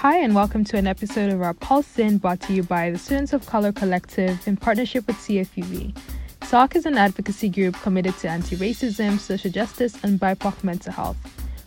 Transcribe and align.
Hi, 0.00 0.16
and 0.16 0.34
welcome 0.34 0.64
to 0.64 0.78
an 0.78 0.86
episode 0.86 1.30
of 1.30 1.42
our 1.42 1.52
Pulse 1.52 1.98
In 1.98 2.16
brought 2.16 2.40
to 2.40 2.54
you 2.54 2.62
by 2.62 2.90
the 2.90 2.96
Students 2.96 3.34
of 3.34 3.44
Color 3.44 3.72
Collective 3.72 4.48
in 4.48 4.56
partnership 4.56 5.06
with 5.06 5.16
CFUV. 5.16 5.94
SOC 6.42 6.76
is 6.76 6.86
an 6.86 6.96
advocacy 6.96 7.50
group 7.50 7.74
committed 7.82 8.16
to 8.16 8.30
anti 8.30 8.56
racism, 8.56 9.18
social 9.18 9.50
justice, 9.50 10.02
and 10.02 10.18
BIPOC 10.18 10.64
mental 10.64 10.90
health. 10.90 11.18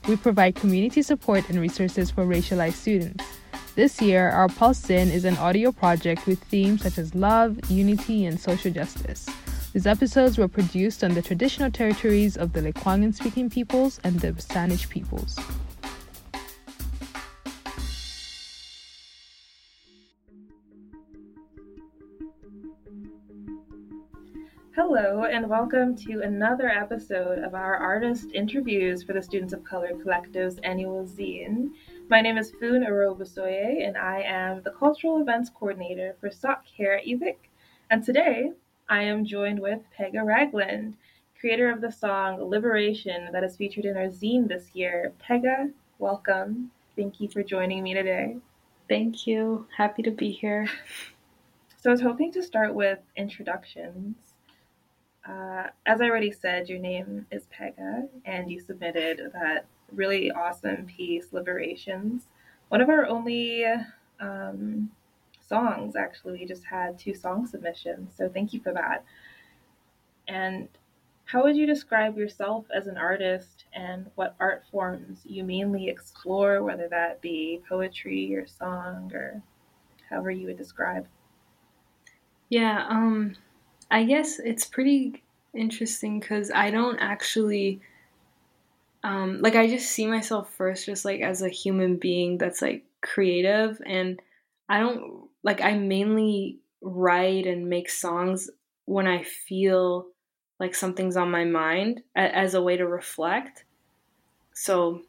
We 0.08 0.16
provide 0.16 0.56
community 0.56 1.04
support 1.04 1.48
and 1.48 1.60
resources 1.60 2.10
for 2.10 2.26
racialized 2.26 2.74
students. 2.74 3.24
This 3.76 4.02
year, 4.02 4.30
our 4.30 4.50
Pulse 4.50 4.90
In 4.90 5.12
is 5.12 5.26
an 5.26 5.38
audio 5.38 5.72
project 5.72 6.26
with 6.26 6.40
themes 6.46 6.82
such 6.82 6.98
as 6.98 7.14
love, 7.14 7.60
unity, 7.70 8.26
and 8.26 8.40
social 8.40 8.72
justice. 8.72 9.30
These 9.74 9.86
episodes 9.86 10.40
were 10.40 10.48
produced 10.48 11.04
on 11.04 11.14
the 11.14 11.22
traditional 11.22 11.70
territories 11.70 12.36
of 12.36 12.54
the 12.54 12.62
Lekwungen 12.62 13.14
speaking 13.14 13.52
peoples 13.52 14.00
and 14.04 14.20
the 14.20 14.32
Saanich 14.32 14.90
peoples. 14.90 15.38
Hello, 24.96 25.24
and 25.24 25.50
welcome 25.50 25.96
to 25.96 26.22
another 26.22 26.70
episode 26.70 27.40
of 27.40 27.56
our 27.56 27.78
artist 27.78 28.30
interviews 28.32 29.02
for 29.02 29.14
the 29.14 29.24
Students 29.24 29.52
of 29.52 29.64
Color 29.64 29.98
Collective's 30.00 30.60
annual 30.60 31.08
zine. 31.08 31.72
My 32.12 32.22
name 32.22 32.38
is 32.38 32.54
Foon 32.60 32.84
Arobasoye, 32.84 33.88
and 33.88 33.98
I 33.98 34.22
am 34.22 34.62
the 34.62 34.70
Cultural 34.70 35.20
Events 35.20 35.50
Coordinator 35.50 36.16
for 36.22 36.30
SOC 36.30 36.64
here 36.66 36.92
at 36.92 37.08
UVic. 37.08 37.38
And 37.90 38.04
today, 38.04 38.52
I 38.88 39.02
am 39.02 39.26
joined 39.26 39.60
with 39.60 39.80
Pega 39.98 40.24
Ragland, 40.24 40.94
creator 41.40 41.72
of 41.72 41.82
the 41.82 41.92
song 41.92 42.40
Liberation 42.48 43.30
that 43.32 43.44
is 43.44 43.58
featured 43.58 43.86
in 43.86 43.98
our 43.98 44.10
zine 44.10 44.48
this 44.48 44.76
year. 44.76 45.12
Pega, 45.28 45.74
welcome. 45.98 46.70
Thank 46.96 47.20
you 47.20 47.30
for 47.30 47.42
joining 47.42 47.82
me 47.82 47.96
today. 47.96 48.38
Thank 48.88 49.26
you. 49.26 49.66
Happy 49.76 50.04
to 50.04 50.12
be 50.12 50.30
here. 50.30 50.70
So, 51.82 51.90
I 51.90 51.92
was 51.92 52.02
hoping 52.02 52.32
to 52.32 52.42
start 52.42 52.74
with 52.74 53.00
introductions. 53.18 54.33
Uh, 55.28 55.68
as 55.86 56.02
I 56.02 56.10
already 56.10 56.32
said, 56.32 56.68
your 56.68 56.80
name 56.80 57.26
is 57.32 57.48
Pega, 57.48 58.08
and 58.26 58.52
you 58.52 58.60
submitted 58.60 59.32
that 59.34 59.66
really 59.92 60.32
awesome 60.32 60.86
piece, 60.86 61.32
Liberations. 61.32 62.28
One 62.70 62.82
of 62.82 62.90
our 62.90 63.06
only 63.06 63.64
um, 64.20 64.90
songs, 65.40 65.96
actually. 65.96 66.40
We 66.40 66.46
just 66.46 66.66
had 66.66 67.00
two 67.00 67.14
song 67.14 67.48
submissions, 67.48 68.14
so 68.18 68.28
thank 68.28 68.54
you 68.54 68.60
for 68.60 68.74
that. 68.74 69.06
And 70.28 70.68
how 71.26 71.44
would 71.44 71.56
you 71.56 71.66
describe 71.66 72.18
yourself 72.18 72.66
as 72.76 72.88
an 72.88 72.98
artist 72.98 73.66
and 73.74 74.10
what 74.16 74.36
art 74.40 74.64
forms 74.72 75.22
you 75.24 75.44
mainly 75.44 75.88
explore, 75.88 76.64
whether 76.64 76.88
that 76.90 77.22
be 77.22 77.62
poetry 77.68 78.36
or 78.36 78.46
song 78.46 79.12
or 79.14 79.42
however 80.10 80.32
you 80.32 80.48
would 80.48 80.58
describe? 80.58 81.08
Yeah, 82.50 82.86
um, 82.90 83.36
I 83.94 84.06
guess 84.06 84.40
it's 84.40 84.66
pretty 84.66 85.22
interesting 85.54 86.20
because 86.20 86.50
I 86.50 86.72
don't 86.72 86.98
actually 86.98 87.80
um, 89.04 89.40
like 89.40 89.56
I 89.56 89.68
just 89.68 89.92
see 89.92 90.08
myself 90.08 90.52
first 90.56 90.88
just 90.88 91.06
like 91.06 91.22
as 91.22 91.44
a 91.44 91.50
human 91.50 91.98
being 91.98 92.40
that's 92.40 92.64
like 92.64 92.86
creative 93.02 93.80
and 93.86 94.20
I 94.68 94.80
don't 94.80 95.28
like 95.44 95.62
I 95.62 95.78
mainly 95.78 96.58
write 96.82 97.46
and 97.46 97.70
make 97.70 97.88
songs 97.88 98.50
when 98.86 99.06
I 99.06 99.22
feel 99.22 100.08
like 100.60 100.74
something's 100.74 101.16
on 101.16 101.30
my 101.30 101.46
mind 101.46 102.02
as 102.16 102.56
a 102.56 102.64
way 102.64 102.78
to 102.78 102.88
reflect. 102.88 103.64
So 104.56 105.04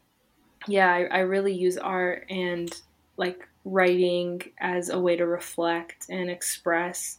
yeah, 0.67 0.93
I, 0.93 1.05
I 1.05 1.19
really 1.21 1.55
use 1.55 1.79
art 1.79 2.27
and 2.29 2.71
like 3.17 3.47
writing 3.63 4.43
as 4.59 4.89
a 4.89 4.99
way 4.99 5.15
to 5.15 5.25
reflect 5.25 6.05
and 6.07 6.29
express 6.29 7.17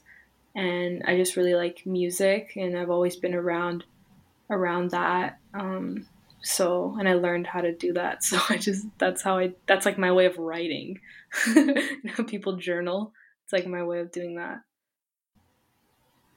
and 0.57 1.03
I 1.07 1.17
just 1.17 1.37
really 1.37 1.55
like 1.55 1.83
music, 1.85 2.55
and 2.57 2.77
I've 2.77 2.91
always 2.91 3.15
been 3.15 3.35
around 3.35 3.85
around 4.49 4.91
that. 4.93 5.39
Um, 5.53 6.07
so, 6.43 6.97
and 6.99 7.09
I 7.09 7.15
learned 7.15 7.47
how 7.47 7.61
to 7.61 7.73
do 7.73 7.93
that. 7.93 8.19
So 8.25 8.39
I 8.49 8.57
just 8.57 8.87
that's 8.99 9.23
how 9.23 9.39
I 9.39 9.53
that's 9.67 9.85
like 9.87 9.99
my 9.99 10.11
way 10.11 10.25
of 10.25 10.39
writing. 10.39 10.99
people 12.27 12.57
journal. 12.57 13.13
It's 13.45 13.53
like 13.53 13.67
my 13.67 13.85
way 13.85 14.01
of 14.01 14.11
doing 14.11 14.37
that. 14.37 14.63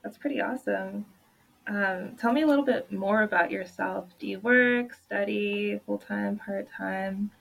That's 0.03 0.17
pretty 0.17 0.41
awesome. 0.41 1.05
Um, 1.67 2.15
tell 2.19 2.33
me 2.33 2.41
a 2.41 2.47
little 2.47 2.65
bit 2.65 2.91
more 2.91 3.21
about 3.23 3.51
yourself. 3.51 4.09
Do 4.19 4.27
you 4.27 4.39
work, 4.39 4.95
study, 5.05 5.79
full 5.85 5.99
time, 5.99 6.39
part 6.43 6.67
time? 6.75 7.31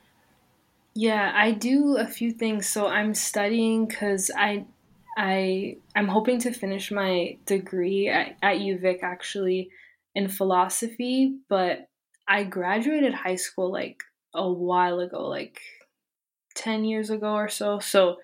Yeah, 0.95 1.33
I 1.35 1.53
do 1.53 1.97
a 1.97 2.07
few 2.07 2.31
things. 2.31 2.69
So 2.69 2.87
I'm 2.87 3.15
studying 3.15 3.87
because 3.87 4.31
I 4.37 4.67
I 5.19 5.79
I'm 5.97 6.07
hoping 6.07 6.39
to 6.43 6.53
finish 6.53 6.93
my 6.93 7.37
degree 7.45 8.09
at, 8.09 8.37
at 8.41 8.59
UVic 8.59 9.03
actually 9.03 9.71
in 10.15 10.29
philosophy, 10.29 11.35
but 11.49 11.89
I 12.29 12.45
graduated 12.45 13.15
high 13.15 13.35
school 13.35 13.73
like 13.73 14.05
a 14.33 14.51
while 14.51 15.01
ago, 15.01 15.27
like 15.27 15.61
10 16.55 16.85
years 16.85 17.11
ago 17.11 17.33
or 17.33 17.49
so. 17.49 17.81
So 17.81 18.19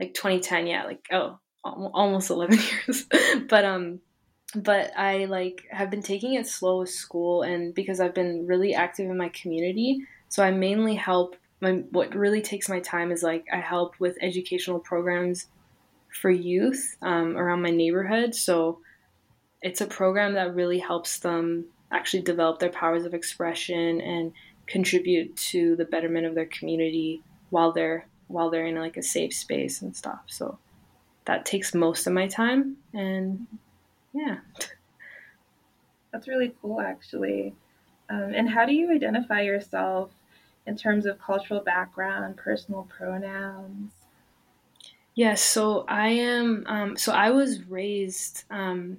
like 0.00 0.14
2010, 0.14 0.66
yeah, 0.68 0.84
like 0.84 1.06
oh, 1.12 1.38
almost 1.62 2.30
11 2.30 2.58
years. 2.88 3.06
but 3.48 3.66
um 3.66 4.00
but 4.54 4.96
I 4.96 5.26
like 5.26 5.66
have 5.70 5.90
been 5.90 6.02
taking 6.02 6.34
it 6.34 6.46
slow 6.46 6.80
with 6.80 6.90
school 6.90 7.42
and 7.42 7.74
because 7.74 8.00
I've 8.00 8.14
been 8.14 8.46
really 8.46 8.74
active 8.74 9.10
in 9.10 9.18
my 9.18 9.28
community, 9.28 10.06
so 10.30 10.42
I 10.42 10.50
mainly 10.50 10.94
help 10.94 11.36
my 11.60 11.72
what 11.90 12.14
really 12.14 12.40
takes 12.40 12.70
my 12.70 12.80
time 12.80 13.12
is 13.12 13.22
like 13.22 13.44
I 13.52 13.58
help 13.58 14.00
with 14.00 14.16
educational 14.22 14.78
programs 14.78 15.48
for 16.20 16.30
youth 16.30 16.96
um, 17.02 17.36
around 17.36 17.62
my 17.62 17.70
neighborhood. 17.70 18.34
So 18.34 18.80
it's 19.62 19.80
a 19.80 19.86
program 19.86 20.34
that 20.34 20.54
really 20.54 20.78
helps 20.78 21.18
them 21.20 21.66
actually 21.90 22.22
develop 22.22 22.58
their 22.58 22.70
powers 22.70 23.04
of 23.04 23.14
expression 23.14 24.00
and 24.00 24.32
contribute 24.66 25.34
to 25.36 25.76
the 25.76 25.84
betterment 25.84 26.26
of 26.26 26.34
their 26.34 26.46
community 26.46 27.22
while 27.50 27.72
they're 27.72 28.06
while 28.28 28.48
they're 28.48 28.66
in 28.66 28.76
like 28.76 28.96
a 28.96 29.02
safe 29.02 29.34
space 29.34 29.82
and 29.82 29.94
stuff. 29.94 30.22
So 30.26 30.58
that 31.26 31.44
takes 31.44 31.74
most 31.74 32.06
of 32.06 32.12
my 32.12 32.26
time 32.26 32.76
and 32.94 33.46
yeah. 34.12 34.38
That's 36.12 36.28
really 36.28 36.54
cool 36.60 36.80
actually. 36.80 37.54
Um, 38.08 38.32
and 38.34 38.48
how 38.48 38.66
do 38.66 38.74
you 38.74 38.90
identify 38.90 39.42
yourself 39.42 40.10
in 40.66 40.76
terms 40.76 41.06
of 41.06 41.20
cultural 41.20 41.60
background, 41.60 42.36
personal 42.36 42.88
pronouns? 42.96 43.92
Yes, 45.14 45.42
so 45.42 45.84
I 45.88 46.08
am. 46.08 46.64
Um, 46.66 46.96
so 46.96 47.12
I 47.12 47.30
was 47.30 47.62
raised 47.68 48.44
um, 48.50 48.98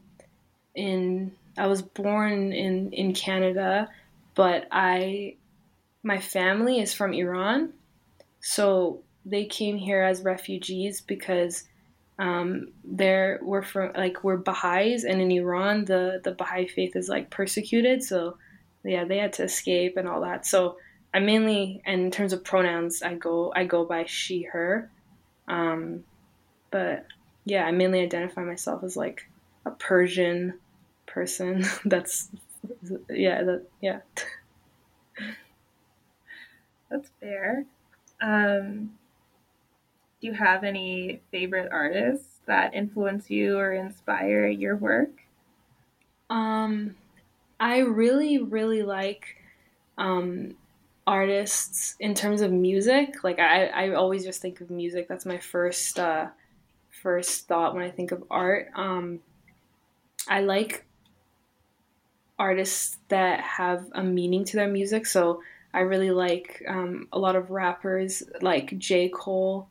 in. 0.75 1.31
I 1.57 1.68
was 1.68 1.81
born 1.81 2.53
in 2.53 2.91
in 2.91 3.13
Canada, 3.13 3.90
but 4.35 4.68
I, 4.72 5.35
my 6.03 6.19
family 6.19 6.79
is 6.79 6.94
from 6.94 7.13
Iran, 7.13 7.73
so 8.41 9.02
they 9.25 9.46
came 9.46 9.78
here 9.78 10.02
as 10.02 10.22
refugees 10.22 11.02
because 11.02 11.63
um, 12.19 12.69
there 12.84 13.40
we're 13.41 13.63
from 13.63 13.94
like 13.96 14.23
we're 14.23 14.38
Baha'is, 14.38 15.03
and 15.06 15.19
in 15.19 15.31
Iran 15.31 15.85
the 15.85 16.22
the 16.23 16.31
Baha'i 16.31 16.68
faith 16.68 16.96
is 16.96 17.09
like 17.09 17.31
persecuted. 17.31 18.03
So 18.03 18.38
yeah, 18.84 19.06
they 19.06 19.18
had 19.18 19.34
to 19.34 19.44
escape 19.44 19.97
and 19.97 20.07
all 20.07 20.22
that. 20.22 20.46
So 20.46 20.78
I 21.13 21.19
mainly, 21.19 21.81
and 21.85 22.02
in 22.02 22.12
terms 22.12 22.34
of 22.34 22.44
pronouns, 22.44 23.02
I 23.02 23.16
go 23.16 23.52
I 23.56 23.66
go 23.66 23.84
by 23.84 24.06
she 24.06 24.44
her. 24.44 24.91
Um, 25.47 26.03
but 26.71 27.05
yeah, 27.45 27.65
I 27.65 27.71
mainly 27.71 28.01
identify 28.01 28.43
myself 28.43 28.83
as 28.83 28.95
like 28.97 29.21
a 29.65 29.71
Persian 29.71 30.59
person. 31.05 31.65
That's 31.85 32.29
yeah, 33.09 33.43
that 33.43 33.63
yeah. 33.81 33.99
That's 36.90 37.09
fair. 37.19 37.66
Um, 38.22 38.91
do 40.22 40.28
you 40.28 40.34
have 40.34 40.63
any 40.63 41.22
favorite 41.31 41.69
artists 41.72 42.39
that 42.46 42.73
influence 42.73 43.29
you 43.29 43.57
or 43.57 43.73
inspire 43.73 44.47
your 44.47 44.75
work? 44.75 45.09
Um, 46.29 46.96
I 47.59 47.79
really, 47.79 48.37
really 48.37 48.84
like 48.84 49.25
um, 49.97 50.55
artists 51.05 51.96
in 52.00 52.14
terms 52.14 52.41
of 52.41 52.52
music. 52.52 53.23
Like 53.23 53.40
I, 53.40 53.67
I 53.67 53.94
always 53.94 54.23
just 54.23 54.41
think 54.41 54.61
of 54.61 54.70
music. 54.70 55.08
That's 55.08 55.26
my 55.26 55.38
first 55.38 56.00
uh, 56.00 56.28
first 56.90 57.47
thought 57.47 57.73
when 57.73 57.84
I 57.84 57.91
think 57.91 58.11
of 58.11 58.23
art. 58.29 58.70
Um, 58.76 59.20
I 60.28 60.41
like 60.41 60.85
artists 62.40 62.97
that 63.09 63.41
have 63.41 63.85
a 63.94 64.03
meaning 64.03 64.46
to 64.46 64.58
their 64.58 64.70
music. 64.70 65.05
So 65.05 65.41
I 65.73 65.79
really 65.79 66.11
like 66.11 66.64
um, 66.67 67.08
a 67.11 67.20
lot 67.20 67.35
of 67.35 67.52
rappers 67.52 68.23
like 68.41 68.78
J. 68.78 69.09
Cole, 69.09 69.67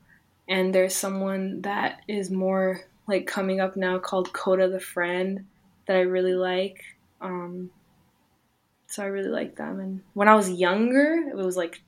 and 0.49 0.75
there's 0.75 0.95
someone 0.95 1.63
that 1.63 2.01
is 2.09 2.31
more 2.31 2.81
like 3.07 3.27
coming 3.27 3.61
up 3.61 3.77
now 3.77 3.99
called 3.99 4.33
Kota 4.33 4.69
the 4.69 4.81
Friend 4.81 5.45
that 5.87 5.97
I 5.97 6.01
really 6.01 6.35
like. 6.35 6.83
Um, 7.21 7.71
so 8.93 9.03
I 9.03 9.07
really 9.07 9.31
like 9.31 9.57
them. 9.57 9.81
And 9.81 10.03
when 10.13 10.29
I 10.29 10.35
was 10.35 10.51
younger, 10.51 11.25
it 11.27 11.35
was 11.35 11.57
like 11.57 11.81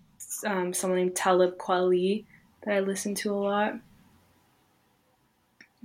um, 0.46 0.72
someone 0.72 0.98
named 0.98 1.14
Talib 1.14 1.58
Kweli 1.58 2.24
that 2.62 2.72
I 2.72 2.80
listened 2.80 3.18
to 3.18 3.34
a 3.34 3.36
lot. 3.36 3.74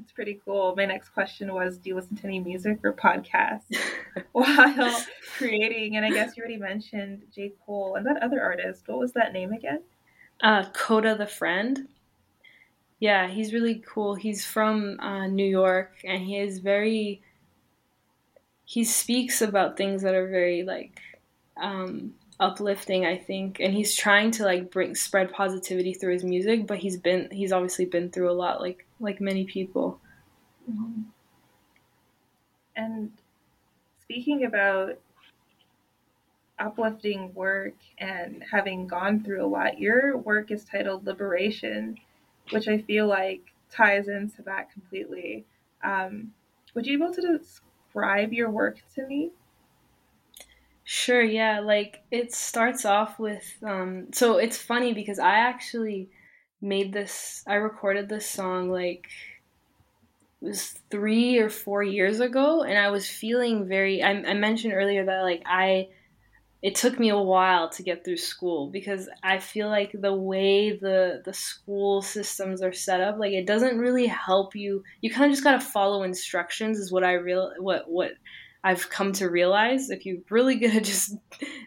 It's 0.02 0.14
pretty 0.14 0.40
cool. 0.46 0.74
My 0.78 0.86
next 0.86 1.10
question 1.10 1.54
was 1.54 1.78
Do 1.78 1.90
you 1.90 1.96
listen 1.96 2.16
to 2.16 2.24
any 2.26 2.40
music 2.40 2.80
or 2.86 2.94
podcasts 2.94 3.76
while 4.32 4.98
creating? 5.38 5.98
And 5.98 6.06
I 6.06 6.10
guess 6.10 6.38
you 6.38 6.42
already 6.42 6.56
mentioned 6.56 7.24
J. 7.36 7.52
Cole 7.66 7.96
and 7.98 8.06
that 8.06 8.24
other 8.24 8.42
artist. 8.42 8.88
What 8.88 9.00
was 9.00 9.12
that 9.12 9.34
name 9.34 9.52
again? 9.52 9.82
Uh, 10.42 10.70
Kota 10.72 11.16
the 11.20 11.28
Friend. 11.28 11.90
Yeah, 13.00 13.28
he's 13.28 13.52
really 13.52 13.84
cool. 13.86 14.16
He's 14.16 14.46
from 14.46 14.98
uh, 15.02 15.28
New 15.28 15.46
York 15.46 15.98
and 16.06 16.24
he 16.24 16.38
is 16.38 16.60
very. 16.60 17.22
He 18.64 18.86
speaks 18.86 19.42
about 19.42 19.76
things 19.76 20.04
that 20.04 20.16
are 20.16 20.30
very 20.30 20.64
like 20.64 21.02
um, 21.60 22.14
uplifting, 22.40 23.06
I 23.06 23.18
think, 23.18 23.60
and 23.60 23.74
he's 23.74 23.96
trying 23.96 24.32
to 24.32 24.44
like 24.44 24.72
bring 24.72 24.96
spread 24.96 25.32
positivity 25.34 25.94
through 25.94 26.14
his 26.14 26.24
music. 26.24 26.68
But 26.68 26.80
he's 26.80 26.98
been 26.98 27.30
he's 27.32 27.52
obviously 27.52 27.86
been 27.86 28.10
through 28.10 28.32
a 28.32 28.34
lot, 28.34 28.62
like 28.62 28.86
like 29.00 29.22
many 29.22 29.46
people. 29.46 30.00
Mm-hmm. 30.70 31.02
And 32.76 33.12
speaking 34.02 34.46
about 34.46 35.00
uplifting 36.58 37.34
work 37.34 37.76
and 37.98 38.44
having 38.52 38.88
gone 38.88 39.24
through 39.24 39.46
a 39.46 39.48
lot, 39.48 39.80
your 39.80 40.18
work 40.18 40.52
is 40.52 40.66
titled 40.66 41.06
Liberation, 41.06 41.98
which 42.52 42.68
I 42.68 42.80
feel 42.80 43.08
like 43.08 43.42
ties 43.72 44.08
into 44.08 44.42
that 44.44 44.72
completely. 44.72 45.46
Um, 45.84 46.32
would 46.74 46.86
you 46.86 46.98
be 46.98 47.04
able 47.04 47.14
to 47.16 47.38
describe 47.38 48.34
your 48.34 48.50
work 48.50 48.78
to 48.96 49.06
me? 49.06 49.32
Sure, 50.92 51.22
yeah. 51.22 51.60
Like 51.60 52.02
it 52.10 52.34
starts 52.34 52.84
off 52.84 53.20
with 53.20 53.46
um 53.64 54.08
so 54.12 54.38
it's 54.38 54.58
funny 54.58 54.92
because 54.94 55.20
I 55.20 55.36
actually 55.38 56.10
made 56.62 56.94
this 56.94 57.44
I 57.48 57.56
recorded 57.56 58.10
this 58.10 58.28
song 58.28 58.72
like 58.72 59.08
it 60.42 60.46
was 60.46 60.70
three 60.90 61.38
or 61.38 61.50
four 61.50 61.84
years 61.84 62.20
ago 62.20 62.64
and 62.64 62.78
I 62.78 62.90
was 62.90 63.10
feeling 63.10 63.68
very 63.68 64.02
I, 64.02 64.12
I 64.12 64.34
mentioned 64.34 64.74
earlier 64.74 65.06
that 65.06 65.22
like 65.24 65.44
I 65.46 65.90
it 66.62 66.76
took 66.76 67.00
me 67.00 67.10
a 67.10 67.18
while 67.18 67.70
to 67.70 67.84
get 67.84 68.06
through 68.06 68.18
school 68.18 68.70
because 68.72 69.10
I 69.24 69.40
feel 69.40 69.70
like 69.70 69.92
the 69.94 70.14
way 70.14 70.78
the 70.78 71.22
the 71.26 71.34
school 71.34 72.02
systems 72.02 72.62
are 72.64 72.74
set 72.74 73.02
up, 73.02 73.20
like 73.20 73.34
it 73.34 73.48
doesn't 73.48 73.80
really 73.80 74.08
help 74.08 74.56
you. 74.56 74.84
You 75.02 75.12
kind 75.12 75.26
of 75.26 75.32
just 75.32 75.44
gotta 75.44 75.62
follow 75.62 76.04
instructions, 76.04 76.80
is 76.80 76.92
what 76.92 77.04
I 77.06 77.14
real 77.14 77.54
what 77.60 77.90
what 77.90 78.14
I've 78.64 78.90
come 78.90 79.14
to 79.14 79.30
realize 79.30 79.90
if 79.90 80.06
you're 80.06 80.18
really 80.30 80.56
good 80.60 80.76
at 80.76 80.84
just 80.84 81.16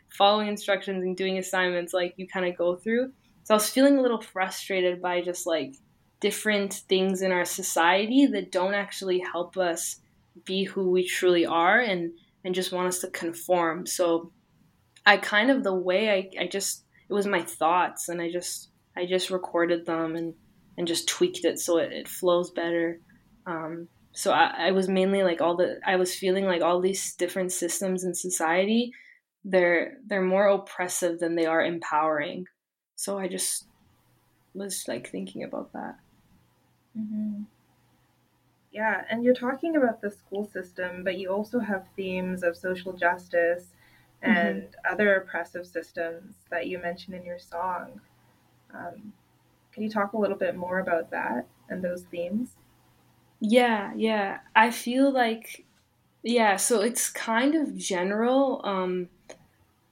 following 0.09 0.49
instructions 0.49 1.03
and 1.05 1.17
doing 1.17 1.39
assignments, 1.39 1.93
like 1.93 2.15
you 2.17 2.27
kind 2.27 2.47
of 2.47 2.56
go 2.56 2.77
through. 2.77 3.12
So 3.44 3.55
I 3.55 3.56
was 3.56 3.69
feeling 3.69 3.99
a 3.99 4.03
little 4.03 4.21
frustrated 4.21 5.03
by 5.03 5.21
just 5.21 5.47
like 5.47 5.75
different 6.21 6.75
things 6.89 7.23
in 7.23 7.33
our 7.33 7.44
society 7.44 8.27
that 8.27 8.53
don't 8.53 8.75
actually 8.75 9.19
help 9.19 9.56
us 9.56 9.97
be 10.44 10.65
who 10.65 10.91
we 10.91 11.06
truly 11.06 11.44
are 11.44 11.81
and 11.81 12.12
and 12.44 12.55
just 12.55 12.73
want 12.73 12.89
us 12.89 13.00
to 13.00 13.11
conform. 13.11 13.87
So 13.87 14.33
I 15.05 15.17
kind 15.17 15.50
of 15.50 15.65
the 15.65 15.75
way 15.75 16.11
I, 16.11 16.45
I 16.45 16.47
just 16.47 16.85
it 17.09 17.12
was 17.12 17.27
my 17.27 17.43
thoughts 17.43 18.09
and 18.09 18.21
I 18.21 18.31
just 18.31 18.71
I 18.97 19.06
just 19.06 19.31
recorded 19.31 19.87
them 19.87 20.17
and 20.17 20.35
and 20.79 20.87
just 20.87 21.09
tweaked 21.09 21.45
it 21.45 21.59
so 21.59 21.79
it, 21.79 21.93
it 21.93 22.09
flows 22.09 22.50
better. 22.50 23.00
Um, 23.47 23.88
so 24.12 24.32
I, 24.32 24.69
I 24.69 24.70
was 24.73 24.88
mainly 24.88 25.23
like 25.23 25.41
all 25.41 25.56
the 25.56 25.81
I 25.87 25.97
was 25.97 26.14
feeling 26.14 26.47
like 26.47 26.62
all 26.62 26.81
these 26.81 27.14
different 27.14 27.53
systems 27.53 28.05
in 28.05 28.14
society 28.14 28.93
they're 29.44 29.99
they're 30.06 30.23
more 30.23 30.47
oppressive 30.47 31.19
than 31.19 31.35
they 31.35 31.47
are 31.47 31.64
empowering. 31.64 32.47
So 32.97 33.19
I 33.19 33.29
just 33.29 33.67
was 34.55 34.85
like 34.87 35.11
thinking 35.11 35.43
about 35.44 35.73
that. 35.73 35.99
Mm-hmm. 36.99 37.43
Yeah, 38.70 39.03
and 39.11 39.23
you're 39.23 39.35
talking 39.35 39.76
about 39.76 40.00
the 40.00 40.11
school 40.11 40.49
system, 40.50 41.05
but 41.05 41.19
you 41.19 41.31
also 41.31 41.59
have 41.59 41.87
themes 41.94 42.43
of 42.43 42.56
social 42.56 42.93
justice 42.93 43.67
and 44.23 44.62
mm-hmm. 44.62 44.93
other 44.93 45.17
oppressive 45.17 45.67
systems 45.67 46.35
that 46.50 46.69
you 46.69 46.79
mention 46.79 47.12
in 47.12 47.25
your 47.25 47.38
song. 47.38 48.00
Um, 48.73 49.12
can 49.73 49.82
you 49.82 49.91
talk 49.91 50.12
a 50.12 50.19
little 50.19 50.37
bit 50.37 50.56
more 50.56 50.79
about 50.79 51.11
that 51.11 51.47
and 51.69 51.82
those 51.82 52.05
themes? 52.05 52.56
Yeah, 53.44 53.93
yeah. 53.97 54.39
I 54.55 54.71
feel 54.71 55.12
like 55.12 55.67
yeah, 56.25 56.56
so 56.56 56.83
it's 56.83 57.11
kind 57.11 57.55
of 57.56 57.77
general 57.77 58.62
um 58.65 59.09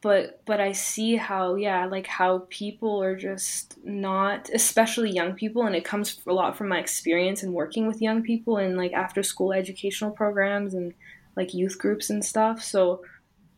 but 0.02 0.42
but 0.46 0.60
I 0.60 0.72
see 0.72 1.16
how 1.16 1.56
yeah, 1.56 1.86
like 1.86 2.06
how 2.06 2.46
people 2.50 3.02
are 3.02 3.16
just 3.16 3.78
not 3.84 4.50
especially 4.54 5.10
young 5.12 5.34
people 5.34 5.64
and 5.66 5.76
it 5.76 5.84
comes 5.84 6.20
a 6.26 6.32
lot 6.34 6.56
from 6.58 6.68
my 6.68 6.80
experience 6.80 7.42
in 7.42 7.52
working 7.54 7.86
with 7.88 8.02
young 8.02 8.22
people 8.22 8.58
in 8.58 8.76
like 8.76 8.92
after 8.94 9.22
school 9.22 9.52
educational 9.52 10.12
programs 10.12 10.74
and 10.74 10.94
like 11.36 11.54
youth 11.54 11.78
groups 11.78 12.10
and 12.10 12.24
stuff. 12.24 12.62
So 12.62 13.02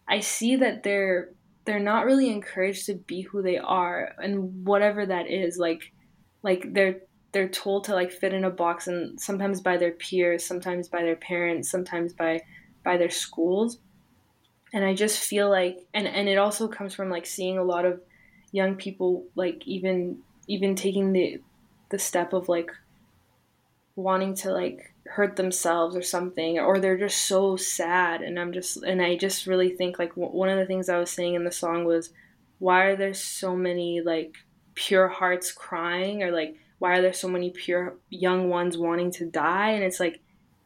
I 0.09 0.21
see 0.21 0.57
that 0.57 0.83
they're 0.83 1.31
they're 1.65 1.81
not 1.81 2.07
really 2.07 2.31
encouraged 2.31 2.87
to 2.87 2.95
be 2.95 3.23
who 3.23 3.43
they 3.43 3.59
are 3.59 4.15
and 4.23 4.67
whatever 4.67 5.07
that 5.07 5.31
is 5.31 5.59
like 5.59 5.93
like 6.43 6.73
they're 6.73 7.01
they're 7.33 7.49
told 7.49 7.85
to 7.85 7.95
like 7.95 8.13
fit 8.13 8.35
in 8.35 8.45
a 8.45 8.51
box 8.51 8.87
and 8.87 9.21
sometimes 9.21 9.61
by 9.61 9.77
their 9.77 9.93
peers 9.93 10.45
sometimes 10.45 10.89
by 10.89 11.03
their 11.03 11.17
parents 11.17 11.71
sometimes 11.71 12.13
by 12.13 12.41
by 12.85 12.97
their 12.97 13.11
schools. 13.11 13.79
And 14.75 14.85
i 14.85 14.95
just 14.95 15.21
feel 15.21 15.51
like 15.51 15.79
and 15.93 16.07
and 16.07 16.29
it 16.29 16.39
also 16.39 16.69
comes 16.69 16.95
from 16.95 17.11
like 17.11 17.27
seeing 17.27 17.59
a 17.59 17.65
lot 17.65 17.85
of 17.85 18.01
young 18.53 18.77
people 18.77 19.25
like 19.35 19.67
even 19.67 20.19
even 20.47 20.75
taking 20.75 21.13
the 21.13 21.41
the 21.91 21.99
step 21.99 22.33
of 22.33 22.49
like 22.49 22.71
wanting 23.97 24.35
to 24.35 24.51
like 24.53 24.95
hurt 25.07 25.37
themselves 25.37 25.95
or 25.95 26.01
something 26.03 26.59
or 26.59 26.79
they're 26.79 26.97
just 26.97 27.23
so 27.27 27.57
sad. 27.57 28.23
And 28.23 28.39
i'm 28.39 28.53
just 28.53 28.83
and 28.83 29.03
i 29.03 29.17
just 29.17 29.47
really 29.47 29.71
think 29.71 29.99
like 29.99 30.11
w- 30.11 30.35
one 30.35 30.49
of 30.49 30.59
the 30.59 30.67
things 30.67 30.89
i 30.89 30.99
was 30.99 31.11
saying 31.11 31.35
in 31.35 31.45
the 31.45 31.53
song 31.53 31.85
was 31.85 32.11
why 32.59 32.85
are 32.85 32.97
there 32.97 33.15
so 33.15 33.57
many 33.57 34.01
like 34.01 34.37
pure 34.75 35.09
hearts 35.09 35.53
crying? 35.53 36.23
or 36.23 36.31
like 36.31 36.57
why 36.83 36.99
are 36.99 37.01
there 37.01 37.13
so 37.13 37.29
many 37.29 37.51
pure 37.51 37.97
young 38.11 38.49
ones 38.49 38.77
wanting 38.77 39.09
to 39.09 39.25
die 39.25 39.71
and 39.71 39.85
it's 39.85 40.01
like 40.01 40.21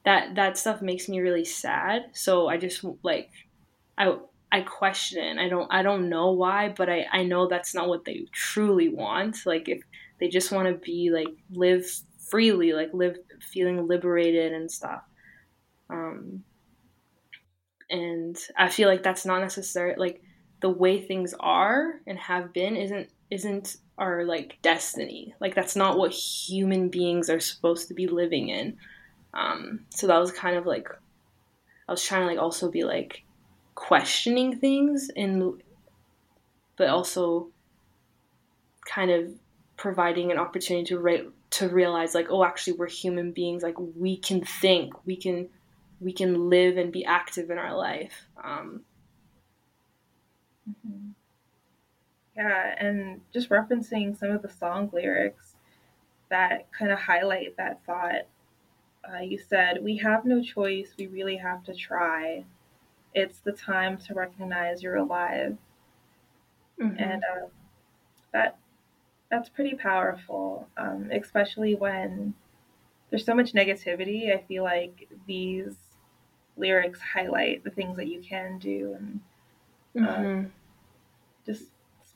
that 0.07 0.35
that 0.37 0.57
stuff 0.57 0.81
makes 0.81 1.11
me 1.11 1.21
really 1.21 1.45
sad. 1.45 2.07
So 2.15 2.49
i 2.49 2.57
just 2.57 2.83
like 3.03 3.29
i 3.99 4.17
i 4.51 4.63
question 4.63 5.39
i 5.39 5.47
don't 5.47 5.71
i 5.71 5.83
don't 5.83 6.09
know 6.09 6.31
why 6.33 6.73
but 6.75 6.89
i 6.89 7.05
i 7.13 7.23
know 7.23 7.49
that's 7.49 7.75
not 7.75 7.89
what 7.89 8.07
they 8.07 8.25
truly 8.33 8.89
want. 8.89 9.45
Like 9.45 9.69
if 9.69 9.83
they 10.19 10.29
just 10.29 10.53
want 10.53 10.69
to 10.69 10.75
be 10.75 11.11
like 11.11 11.29
live 11.51 11.85
freely 12.31 12.73
like 12.73 12.95
live 12.95 13.19
feeling 13.53 13.87
liberated 13.87 14.55
and 14.55 14.73
stuff. 14.73 15.03
Um 15.91 16.45
and 17.91 18.37
i 18.57 18.69
feel 18.69 18.89
like 18.89 19.05
that's 19.05 19.25
not 19.25 19.41
necessary 19.41 19.95
like 19.97 20.21
the 20.61 20.69
way 20.69 21.01
things 21.01 21.35
are 21.39 22.01
and 22.07 22.19
have 22.19 22.53
been 22.53 22.75
isn't 22.75 23.09
isn't 23.31 23.77
our 23.99 24.25
like 24.25 24.59
destiny. 24.63 25.35
Like 25.41 25.55
that's 25.55 25.77
not 25.77 25.99
what 25.99 26.13
human 26.13 26.89
beings 26.89 27.31
are 27.31 27.41
supposed 27.41 27.89
to 27.89 27.95
be 27.95 28.07
living 28.07 28.49
in. 28.49 28.77
Um, 29.35 29.81
so 29.91 30.07
that 30.07 30.19
was 30.19 30.33
kind 30.33 30.57
of 30.57 30.67
like 30.67 30.89
I 31.89 31.93
was 31.93 32.03
trying 32.03 32.23
to 32.23 32.27
like 32.27 32.39
also 32.39 32.71
be 32.71 32.85
like 32.85 33.25
questioning 33.75 34.59
things 34.59 35.11
and 35.15 35.63
but 36.77 36.89
also 36.89 37.49
kind 38.87 39.11
of 39.11 39.31
providing 39.77 40.33
an 40.33 40.39
opportunity 40.39 40.87
to 40.87 40.99
re- 40.99 41.29
to 41.51 41.69
realize 41.69 42.15
like 42.15 42.29
oh 42.31 42.43
actually 42.43 42.73
we're 42.73 42.89
human 42.89 43.33
beings 43.33 43.63
like 43.63 43.77
we 43.79 44.17
can 44.17 44.43
think 44.45 44.95
we 45.05 45.17
can 45.17 45.49
we 46.01 46.13
can 46.13 46.49
live 46.49 46.79
and 46.79 46.93
be 46.93 47.05
active 47.05 47.51
in 47.51 47.59
our 47.59 47.77
life 47.77 48.27
um, 48.43 48.81
mm-hmm. 50.69 51.06
Yeah, 52.37 52.75
and 52.79 53.21
just 53.33 53.49
referencing 53.49 54.19
some 54.19 54.31
of 54.31 54.43
the 54.43 54.51
song 54.51 54.91
lyrics 54.93 55.55
that 56.29 56.71
kind 56.73 56.93
of 56.93 56.99
highlight 56.99 57.57
that 57.57 57.85
thought. 57.87 58.27
Uh, 59.09 59.21
you 59.21 59.39
said, 59.39 59.83
We 59.83 59.97
have 59.99 60.25
no 60.25 60.43
choice, 60.43 60.93
we 60.99 61.07
really 61.07 61.37
have 61.37 61.65
to 61.65 61.75
try. 61.75 62.45
It's 63.15 63.39
the 63.41 63.53
time 63.53 63.97
to 63.99 64.15
recognize 64.15 64.83
you're 64.83 64.97
alive. 64.97 65.57
Mm-hmm. 66.81 67.03
And 67.03 67.23
uh, 67.25 67.47
that 68.33 68.59
that's 69.31 69.49
pretty 69.49 69.75
powerful, 69.75 70.69
um, 70.77 71.11
especially 71.13 71.75
when 71.75 72.35
there's 73.11 73.25
so 73.25 73.35
much 73.35 73.55
negativity. 73.55 74.35
I 74.35 74.43
feel 74.47 74.63
like 74.63 75.09
these 75.27 75.75
lyrics 76.57 77.01
highlight 77.01 77.65
the 77.65 77.71
things 77.71 77.97
that 77.97 78.09
you 78.09 78.21
can 78.21 78.59
do 78.59 78.97
and 78.99 79.21
uh, 80.07 80.17
mm-hmm. 80.17 80.49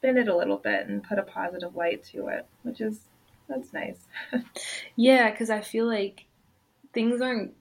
Spin 0.00 0.16
it 0.16 0.28
a 0.28 0.37
little 0.37 0.57
bit 0.57 0.87
and 0.87 1.04
put 1.04 1.19
a 1.19 1.23
positive 1.23 1.76
light 1.76 2.02
to 2.02 2.28
it, 2.28 2.47
which 2.62 2.80
is 2.80 3.00
that's 3.49 3.73
nice. 3.73 4.07
yeah, 4.97 5.30
because 5.30 5.50
I 5.50 5.61
feel 5.61 5.87
like 5.87 6.25
things 6.95 7.21
aren't 7.21 7.52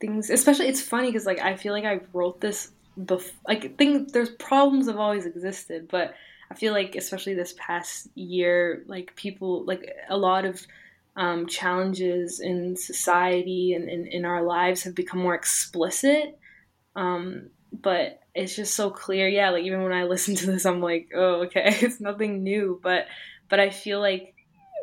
things. 0.00 0.28
Especially, 0.28 0.66
it's 0.66 0.82
funny 0.82 1.08
because 1.08 1.24
like 1.24 1.38
I 1.38 1.56
feel 1.56 1.72
like 1.72 1.84
I 1.84 2.00
wrote 2.12 2.40
this 2.40 2.72
before. 3.04 3.32
Like, 3.46 3.78
thing 3.78 4.08
there's 4.12 4.30
problems 4.30 4.88
have 4.88 4.96
always 4.96 5.24
existed, 5.24 5.86
but 5.88 6.14
I 6.50 6.54
feel 6.56 6.72
like 6.72 6.96
especially 6.96 7.34
this 7.34 7.54
past 7.58 8.08
year, 8.16 8.82
like 8.88 9.14
people 9.14 9.64
like 9.64 9.88
a 10.08 10.16
lot 10.16 10.44
of 10.44 10.66
um, 11.16 11.46
challenges 11.46 12.40
in 12.40 12.76
society 12.76 13.74
and 13.74 13.88
in 13.88 14.24
our 14.24 14.42
lives 14.42 14.82
have 14.82 14.96
become 14.96 15.20
more 15.20 15.34
explicit. 15.34 16.36
Um, 16.96 17.50
but 17.72 18.23
it's 18.34 18.56
just 18.56 18.74
so 18.74 18.90
clear. 18.90 19.28
Yeah, 19.28 19.50
like 19.50 19.64
even 19.64 19.82
when 19.82 19.92
I 19.92 20.04
listen 20.04 20.34
to 20.36 20.46
this, 20.46 20.66
I'm 20.66 20.80
like, 20.80 21.10
oh, 21.14 21.44
okay, 21.44 21.76
it's 21.80 22.00
nothing 22.00 22.42
new. 22.42 22.80
But 22.82 23.06
but 23.48 23.60
I 23.60 23.70
feel 23.70 24.00
like 24.00 24.34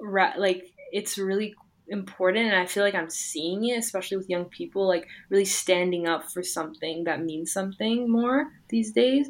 ra- 0.01 0.33
like 0.37 0.71
it's 0.91 1.17
really 1.17 1.55
important 1.87 2.45
and 2.45 2.55
i 2.55 2.65
feel 2.65 2.83
like 2.83 2.95
i'm 2.95 3.09
seeing 3.09 3.65
it 3.65 3.77
especially 3.77 4.15
with 4.15 4.29
young 4.29 4.45
people 4.45 4.87
like 4.87 5.07
really 5.29 5.45
standing 5.45 6.07
up 6.07 6.31
for 6.31 6.41
something 6.41 7.03
that 7.03 7.21
means 7.21 7.51
something 7.51 8.09
more 8.09 8.47
these 8.69 8.93
days 8.93 9.29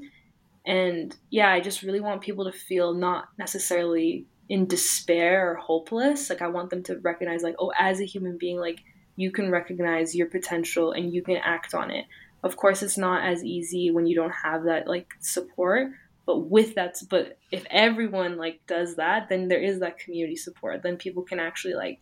and 0.66 1.18
yeah 1.32 1.52
i 1.52 1.60
just 1.60 1.82
really 1.82 2.00
want 2.00 2.22
people 2.22 2.46
to 2.46 2.52
feel 2.52 2.94
not 2.94 3.30
necessarily 3.40 4.28
in 4.48 4.68
despair 4.68 5.50
or 5.50 5.56
hopeless 5.56 6.30
like 6.30 6.42
i 6.42 6.48
want 6.48 6.70
them 6.70 6.84
to 6.84 7.00
recognize 7.00 7.42
like 7.42 7.56
oh 7.58 7.72
as 7.80 8.00
a 8.00 8.06
human 8.06 8.38
being 8.38 8.60
like 8.60 8.82
you 9.16 9.32
can 9.32 9.50
recognize 9.50 10.14
your 10.14 10.28
potential 10.28 10.92
and 10.92 11.14
you 11.14 11.24
can 11.24 11.38
act 11.38 11.74
on 11.74 11.90
it 11.90 12.06
of 12.44 12.58
course 12.58 12.82
it's 12.82 12.98
not 12.98 13.24
as 13.24 13.44
easy 13.44 13.92
when 13.92 14.06
you 14.06 14.16
don't 14.16 14.32
have 14.32 14.64
that 14.64 14.88
like 14.88 15.14
support 15.20 15.92
but 16.26 16.40
with 16.50 16.76
that 16.76 16.98
but 17.10 17.38
if 17.52 17.66
everyone 17.70 18.38
like 18.38 18.60
does 18.68 18.96
that 18.96 19.30
then 19.30 19.48
there 19.48 19.62
is 19.62 19.80
that 19.80 20.00
community 20.00 20.36
support 20.36 20.82
then 20.84 20.98
people 20.98 21.24
can 21.24 21.40
actually 21.40 21.74
like 21.74 22.00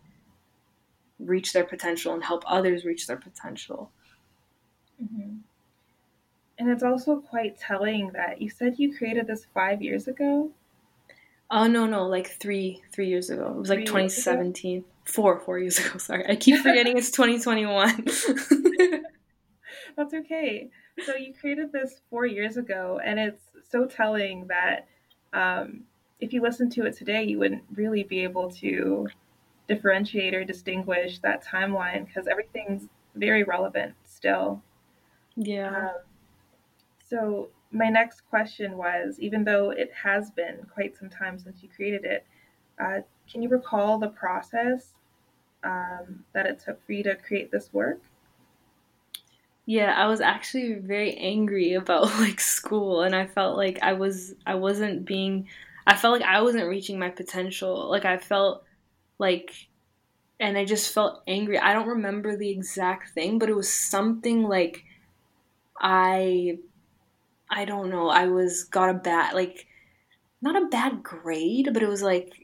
reach 1.20 1.52
their 1.52 1.64
potential 1.64 2.14
and 2.14 2.24
help 2.24 2.42
others 2.46 2.84
reach 2.84 3.06
their 3.06 3.16
potential. 3.16 3.90
Mm-hmm. 5.02 5.36
And 6.58 6.70
it's 6.70 6.82
also 6.82 7.20
quite 7.20 7.58
telling 7.58 8.10
that 8.12 8.42
you 8.42 8.50
said 8.50 8.78
you 8.78 8.96
created 8.96 9.26
this 9.26 9.46
five 9.54 9.80
years 9.80 10.08
ago. 10.08 10.50
Oh 11.50 11.66
no 11.66 11.86
no 11.86 12.06
like 12.06 12.28
three 12.28 12.82
three 12.92 13.08
years 13.08 13.30
ago. 13.30 13.48
It 13.48 13.56
was 13.56 13.70
like 13.70 13.86
2017. 13.86 14.84
Four 15.04 15.40
four 15.40 15.58
years 15.58 15.78
ago. 15.78 15.98
Sorry, 15.98 16.24
I 16.28 16.36
keep 16.36 16.60
forgetting 16.62 16.96
it's 16.96 17.10
2021. 17.10 18.06
That's 19.96 20.14
okay. 20.14 20.68
So 21.04 21.14
you 21.16 21.32
created 21.34 21.72
this 21.72 22.00
four 22.10 22.26
years 22.26 22.56
ago, 22.56 23.00
and 23.04 23.18
it's 23.18 23.42
so 23.68 23.86
telling 23.86 24.48
that 24.48 24.86
um, 25.32 25.82
if 26.20 26.32
you 26.32 26.42
listen 26.42 26.70
to 26.70 26.84
it 26.84 26.96
today, 26.96 27.24
you 27.24 27.38
wouldn't 27.38 27.64
really 27.74 28.02
be 28.02 28.22
able 28.22 28.50
to 28.52 29.06
differentiate 29.68 30.34
or 30.34 30.44
distinguish 30.44 31.20
that 31.20 31.44
timeline 31.44 32.06
because 32.06 32.26
everything's 32.26 32.88
very 33.14 33.42
relevant 33.42 33.94
still. 34.04 34.62
Yeah. 35.36 35.68
Um, 35.68 35.94
so 37.08 37.48
my 37.70 37.88
next 37.88 38.22
question 38.28 38.76
was, 38.76 39.18
even 39.18 39.44
though 39.44 39.70
it 39.70 39.90
has 40.02 40.30
been 40.30 40.66
quite 40.72 40.96
some 40.96 41.08
time 41.08 41.38
since 41.38 41.62
you 41.62 41.68
created 41.68 42.04
it, 42.04 42.26
uh, 42.82 43.00
can 43.30 43.42
you 43.42 43.48
recall 43.48 43.98
the 43.98 44.08
process 44.08 44.94
um, 45.62 46.24
that 46.32 46.46
it 46.46 46.60
took 46.64 46.84
for 46.84 46.92
you 46.92 47.02
to 47.04 47.14
create 47.14 47.50
this 47.50 47.72
work? 47.72 48.00
Yeah, 49.70 49.94
I 49.96 50.08
was 50.08 50.20
actually 50.20 50.72
very 50.80 51.14
angry 51.14 51.74
about 51.74 52.06
like 52.18 52.40
school 52.40 53.02
and 53.02 53.14
I 53.14 53.26
felt 53.28 53.56
like 53.56 53.78
I 53.82 53.92
was 53.92 54.34
I 54.44 54.56
wasn't 54.56 55.04
being 55.04 55.46
I 55.86 55.94
felt 55.96 56.18
like 56.18 56.28
I 56.28 56.42
wasn't 56.42 56.68
reaching 56.68 56.98
my 56.98 57.08
potential. 57.08 57.88
Like 57.88 58.04
I 58.04 58.16
felt 58.18 58.64
like 59.20 59.68
and 60.40 60.58
I 60.58 60.64
just 60.64 60.92
felt 60.92 61.22
angry. 61.28 61.58
I 61.58 61.72
don't 61.72 61.88
remember 61.88 62.36
the 62.36 62.50
exact 62.50 63.10
thing, 63.10 63.38
but 63.38 63.48
it 63.48 63.54
was 63.56 63.72
something 63.72 64.42
like 64.42 64.84
I 65.80 66.58
I 67.50 67.64
don't 67.66 67.90
know. 67.90 68.08
I 68.10 68.26
was 68.28 68.64
got 68.64 68.90
a 68.90 68.94
bad 68.94 69.34
like 69.34 69.66
not 70.42 70.62
a 70.62 70.66
bad 70.66 71.02
grade, 71.02 71.70
but 71.72 71.82
it 71.82 71.88
was 71.88 72.02
like 72.02 72.34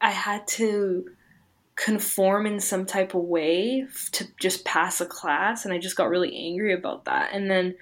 I 0.00 0.10
had 0.10 0.46
to 0.60 1.10
conform 1.76 2.46
in 2.46 2.58
some 2.58 2.86
type 2.86 3.14
of 3.14 3.22
way 3.22 3.86
to 4.12 4.26
just 4.40 4.64
pass 4.64 5.00
a 5.00 5.06
class 5.06 5.64
and 5.64 5.74
I 5.74 5.78
just 5.78 5.96
got 5.96 6.08
really 6.08 6.34
angry 6.34 6.72
about 6.72 7.04
that. 7.04 7.30
And 7.32 7.50
then 7.50 7.74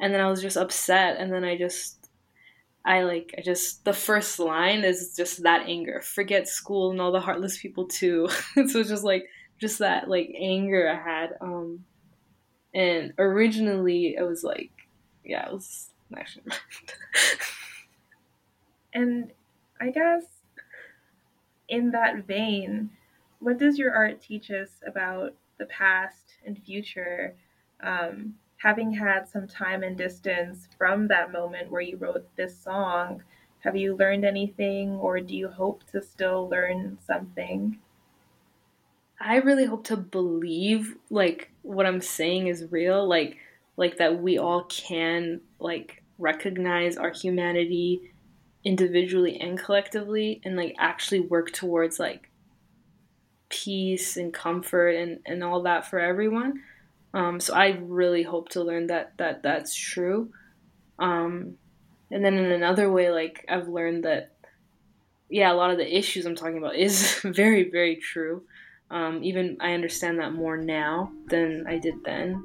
and 0.00 0.12
then 0.12 0.20
I 0.20 0.28
was 0.28 0.42
just 0.42 0.56
upset 0.56 1.18
and 1.18 1.32
then 1.32 1.44
I 1.44 1.56
just 1.56 2.08
I 2.84 3.02
like 3.02 3.34
I 3.36 3.42
just 3.42 3.84
the 3.84 3.92
first 3.92 4.38
line 4.38 4.84
is 4.84 5.14
just 5.14 5.42
that 5.42 5.68
anger. 5.68 6.00
Forget 6.00 6.48
school 6.48 6.90
and 6.90 7.00
all 7.00 7.12
the 7.12 7.20
heartless 7.20 7.58
people 7.58 7.86
too. 7.86 8.28
so 8.54 8.80
it's 8.80 8.88
just 8.88 9.04
like 9.04 9.26
just 9.58 9.78
that 9.80 10.08
like 10.08 10.34
anger 10.36 10.88
I 10.88 10.96
had. 10.96 11.36
Um 11.40 11.84
and 12.74 13.12
originally 13.18 14.16
it 14.16 14.22
was 14.22 14.42
like 14.42 14.70
yeah, 15.24 15.46
it 15.46 15.52
was 15.52 15.90
actually 16.16 16.44
And 18.94 19.30
I 19.78 19.90
guess 19.90 20.24
in 21.68 21.90
that 21.90 22.26
vein, 22.26 22.90
what 23.40 23.58
does 23.58 23.78
your 23.78 23.94
art 23.94 24.20
teach 24.20 24.50
us 24.50 24.70
about 24.86 25.34
the 25.58 25.66
past 25.66 26.34
and 26.44 26.62
future? 26.62 27.34
Um, 27.80 28.34
having 28.58 28.92
had 28.92 29.28
some 29.28 29.46
time 29.46 29.82
and 29.82 29.96
distance 29.96 30.68
from 30.78 31.08
that 31.08 31.32
moment 31.32 31.70
where 31.70 31.82
you 31.82 31.96
wrote 31.96 32.26
this 32.36 32.58
song, 32.58 33.22
have 33.60 33.76
you 33.76 33.96
learned 33.96 34.24
anything 34.24 34.90
or 34.96 35.20
do 35.20 35.36
you 35.36 35.48
hope 35.48 35.82
to 35.90 36.02
still 36.02 36.48
learn 36.48 36.98
something? 37.06 37.78
I 39.20 39.36
really 39.36 39.64
hope 39.64 39.84
to 39.84 39.96
believe 39.96 40.96
like 41.10 41.50
what 41.62 41.86
I'm 41.86 42.00
saying 42.00 42.48
is 42.48 42.70
real, 42.70 43.06
like 43.06 43.38
like 43.76 43.98
that 43.98 44.22
we 44.22 44.38
all 44.38 44.64
can 44.64 45.40
like 45.58 46.02
recognize 46.18 46.96
our 46.96 47.10
humanity 47.10 48.12
individually 48.64 49.38
and 49.40 49.58
collectively 49.58 50.40
and 50.44 50.56
like 50.56 50.74
actually 50.78 51.20
work 51.20 51.52
towards 51.52 51.98
like 51.98 52.30
peace 53.48 54.16
and 54.16 54.32
comfort 54.32 54.90
and 54.90 55.20
and 55.26 55.42
all 55.42 55.62
that 55.62 55.86
for 55.88 55.98
everyone. 55.98 56.62
Um, 57.14 57.40
so 57.40 57.54
I 57.54 57.78
really 57.80 58.22
hope 58.22 58.50
to 58.50 58.62
learn 58.62 58.88
that 58.88 59.12
that 59.18 59.42
that's 59.42 59.74
true. 59.74 60.30
Um, 60.98 61.56
and 62.10 62.24
then 62.24 62.34
in 62.34 62.52
another 62.52 62.90
way, 62.90 63.10
like 63.10 63.44
I've 63.48 63.68
learned 63.68 64.04
that, 64.04 64.32
yeah, 65.28 65.52
a 65.52 65.54
lot 65.54 65.70
of 65.70 65.78
the 65.78 65.96
issues 65.96 66.26
I'm 66.26 66.36
talking 66.36 66.58
about 66.58 66.76
is 66.76 67.20
very 67.24 67.70
very 67.70 67.96
true. 67.96 68.42
Um, 68.90 69.24
even 69.24 69.56
I 69.60 69.72
understand 69.72 70.20
that 70.20 70.32
more 70.32 70.56
now 70.56 71.10
than 71.28 71.66
I 71.66 71.78
did 71.78 72.04
then. 72.04 72.44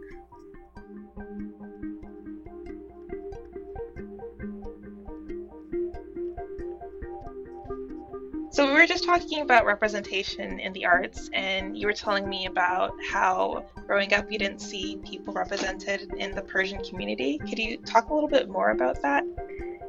So 8.51 8.67
we 8.67 8.73
were 8.73 8.85
just 8.85 9.05
talking 9.05 9.39
about 9.39 9.65
representation 9.65 10.59
in 10.59 10.73
the 10.73 10.85
arts, 10.85 11.29
and 11.31 11.77
you 11.77 11.87
were 11.87 11.93
telling 11.93 12.27
me 12.27 12.47
about 12.47 12.93
how 13.09 13.65
growing 13.87 14.13
up 14.13 14.29
you 14.29 14.37
didn't 14.37 14.59
see 14.59 14.97
people 15.05 15.33
represented 15.33 16.13
in 16.17 16.35
the 16.35 16.41
Persian 16.41 16.83
community. 16.83 17.37
Could 17.37 17.57
you 17.57 17.77
talk 17.77 18.09
a 18.09 18.13
little 18.13 18.27
bit 18.27 18.49
more 18.49 18.71
about 18.71 19.01
that? 19.03 19.23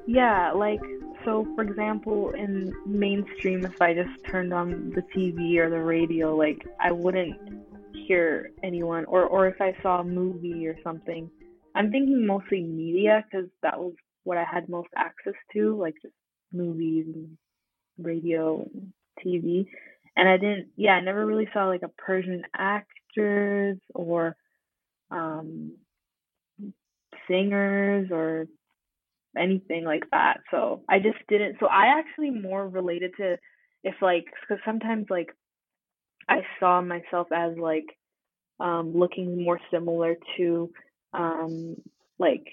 Yeah, 0.07 0.53
like 0.53 0.81
so 1.25 1.45
for 1.57 1.63
example 1.63 2.31
in 2.31 2.73
mainstream 2.87 3.65
if 3.65 3.83
I 3.83 3.95
just 3.95 4.11
turned 4.29 4.55
on 4.55 4.93
the 4.95 5.03
TV 5.03 5.59
or 5.59 5.69
the 5.69 5.81
radio, 5.81 6.37
like 6.37 6.65
I 6.81 6.93
wouldn't 6.93 7.37
hear 8.07 8.53
anyone 8.63 9.07
or 9.07 9.25
or 9.25 9.49
if 9.49 9.61
I 9.61 9.75
saw 9.83 10.03
a 10.03 10.05
movie 10.05 10.69
or 10.69 10.77
something. 10.85 11.29
I'm 11.75 11.91
thinking 11.91 12.25
mostly 12.25 12.63
media 12.63 13.25
because 13.25 13.49
that 13.65 13.81
was 13.81 13.95
what 14.23 14.39
I 14.39 14.45
had 14.45 14.69
most 14.69 14.91
access 14.97 15.35
to, 15.55 15.77
like 15.77 15.95
just 16.01 16.15
movies 16.53 17.07
and 17.13 17.37
radio, 17.99 18.69
TV, 19.25 19.67
and 20.17 20.29
I 20.29 20.37
didn't. 20.37 20.69
Yeah, 20.77 20.93
I 20.93 21.01
never 21.01 21.25
really 21.27 21.49
saw 21.53 21.67
like 21.67 21.83
a 21.83 21.89
Persian 21.89 22.45
actors 22.57 23.79
or 23.95 24.37
um, 25.11 25.73
singers 27.29 28.09
or 28.11 28.47
anything 29.37 29.85
like 29.85 30.05
that. 30.11 30.39
So 30.51 30.83
I 30.89 30.99
just 30.99 31.19
didn't. 31.29 31.57
So 31.61 31.67
I 31.67 31.99
actually 31.99 32.31
more 32.31 32.67
related 32.69 33.13
to 33.19 33.37
if 33.85 33.95
like 34.03 34.25
because 34.43 34.63
sometimes 34.65 35.07
like 35.11 35.29
I 36.29 36.41
saw 36.61 36.81
myself 36.81 37.29
as 37.35 37.57
like 37.59 37.87
um, 38.61 38.93
looking 38.97 39.43
more 39.45 39.61
similar 39.71 40.17
to 40.39 40.73
um, 41.15 41.77
like 42.19 42.47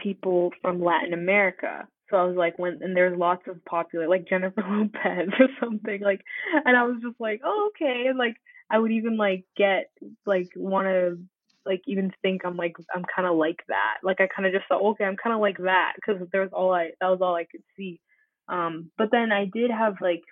people 0.00 0.50
from 0.60 0.82
Latin 0.82 1.12
America 1.14 1.86
so 2.10 2.16
I 2.16 2.24
was 2.24 2.36
like, 2.36 2.58
when 2.58 2.78
and 2.82 2.96
there's 2.96 3.18
lots 3.18 3.42
of 3.48 3.64
popular 3.64 4.08
like 4.08 4.28
Jennifer 4.28 4.62
Lopez 4.68 5.28
or 5.38 5.48
something 5.60 6.00
like, 6.00 6.20
and 6.64 6.76
I 6.76 6.84
was 6.84 6.96
just 7.02 7.20
like, 7.20 7.40
oh 7.44 7.70
okay, 7.70 8.04
and 8.08 8.18
like 8.18 8.36
I 8.70 8.78
would 8.78 8.92
even 8.92 9.16
like 9.16 9.44
get 9.56 9.90
like 10.26 10.48
want 10.56 10.86
to 10.86 11.18
like 11.64 11.82
even 11.86 12.12
think 12.22 12.42
I'm 12.44 12.56
like 12.56 12.74
I'm 12.94 13.04
kind 13.14 13.28
of 13.28 13.36
like 13.36 13.60
that. 13.68 13.98
Like 14.02 14.20
I 14.20 14.28
kind 14.34 14.46
of 14.46 14.52
just 14.52 14.66
thought, 14.68 14.82
okay, 14.92 15.04
I'm 15.04 15.16
kind 15.16 15.34
of 15.34 15.40
like 15.40 15.58
that 15.58 15.92
because 15.96 16.26
there 16.32 16.42
was 16.42 16.50
all 16.52 16.72
I 16.72 16.90
that 17.00 17.08
was 17.08 17.20
all 17.20 17.34
I 17.34 17.44
could 17.44 17.62
see. 17.76 18.00
Um, 18.48 18.90
but 18.98 19.10
then 19.10 19.32
I 19.32 19.46
did 19.52 19.70
have 19.70 19.94
like 20.00 20.22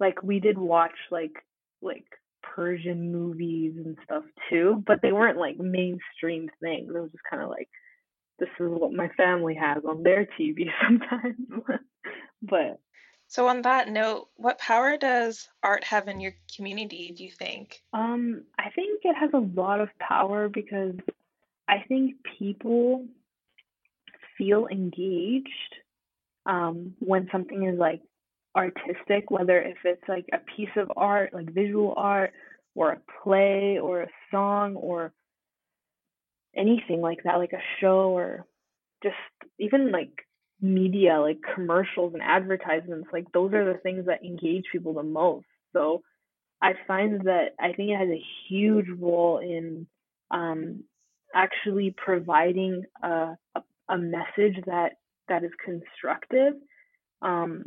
like 0.00 0.22
we 0.22 0.40
did 0.40 0.58
watch 0.58 0.96
like 1.10 1.32
like 1.80 2.04
Persian 2.42 3.12
movies 3.12 3.74
and 3.76 3.96
stuff 4.04 4.24
too, 4.50 4.82
but 4.86 5.00
they 5.02 5.12
weren't 5.12 5.38
like 5.38 5.58
mainstream 5.58 6.48
things. 6.60 6.92
It 6.94 7.00
was 7.00 7.10
just 7.10 7.24
kind 7.28 7.42
of 7.42 7.48
like 7.48 7.68
this 8.38 8.48
is 8.58 8.68
what 8.68 8.92
my 8.92 9.08
family 9.16 9.54
has 9.54 9.84
on 9.88 10.02
their 10.02 10.26
TV 10.38 10.66
sometimes. 10.82 11.36
but 12.42 12.80
so 13.28 13.48
on 13.48 13.62
that 13.62 13.88
note, 13.88 14.28
what 14.36 14.58
power 14.58 14.98
does 14.98 15.48
art 15.62 15.84
have 15.84 16.06
in 16.06 16.20
your 16.20 16.34
community, 16.54 17.14
do 17.16 17.24
you 17.24 17.30
think? 17.30 17.82
Um, 17.94 18.42
I 18.58 18.68
think 18.70 19.00
it 19.04 19.16
has 19.16 19.30
a 19.32 19.38
lot 19.38 19.80
of 19.80 19.88
power 19.98 20.50
because 20.50 20.96
I 21.66 21.78
think 21.88 22.16
people 22.38 23.06
feel 24.36 24.66
engaged 24.66 25.48
um, 26.44 26.94
when 26.98 27.28
something 27.32 27.64
is 27.64 27.78
like 27.78 28.02
artistic, 28.54 29.30
whether 29.30 29.60
if 29.60 29.78
it's 29.84 30.06
like 30.08 30.26
a 30.32 30.38
piece 30.54 30.76
of 30.76 30.92
art, 30.94 31.32
like 31.32 31.52
visual 31.52 31.94
art, 31.96 32.32
or 32.74 32.92
a 32.92 33.00
play, 33.22 33.78
or 33.78 34.02
a 34.02 34.08
song, 34.30 34.76
or 34.76 35.12
anything 36.56 37.00
like 37.00 37.22
that, 37.24 37.36
like 37.36 37.52
a 37.52 37.62
show, 37.80 38.16
or 38.16 38.46
just 39.02 39.16
even 39.58 39.90
like 39.92 40.10
media, 40.60 41.20
like 41.20 41.38
commercials 41.54 42.14
and 42.14 42.22
advertisements, 42.22 43.08
like 43.12 43.26
those 43.32 43.52
are 43.52 43.72
the 43.72 43.78
things 43.80 44.06
that 44.06 44.24
engage 44.24 44.64
people 44.70 44.94
the 44.94 45.02
most. 45.02 45.46
So 45.72 46.02
I 46.62 46.74
find 46.86 47.22
that 47.22 47.54
I 47.58 47.72
think 47.72 47.90
it 47.90 47.98
has 47.98 48.08
a 48.08 48.24
huge 48.48 48.86
role 48.98 49.38
in 49.38 49.86
um, 50.30 50.84
actually 51.34 51.94
providing 51.96 52.84
a, 53.02 53.36
a, 53.56 53.62
a 53.88 53.98
message 53.98 54.62
that 54.66 54.92
that 55.28 55.44
is 55.44 55.50
constructive. 55.64 56.54
Um, 57.20 57.64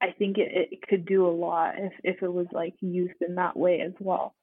I 0.00 0.12
think 0.16 0.38
it, 0.38 0.68
it 0.72 0.82
could 0.88 1.06
do 1.06 1.26
a 1.26 1.30
lot 1.30 1.74
if, 1.78 1.92
if 2.04 2.22
it 2.22 2.32
was 2.32 2.46
like 2.52 2.74
used 2.80 3.20
in 3.26 3.34
that 3.36 3.56
way 3.56 3.80
as 3.80 3.92
well. 3.98 4.34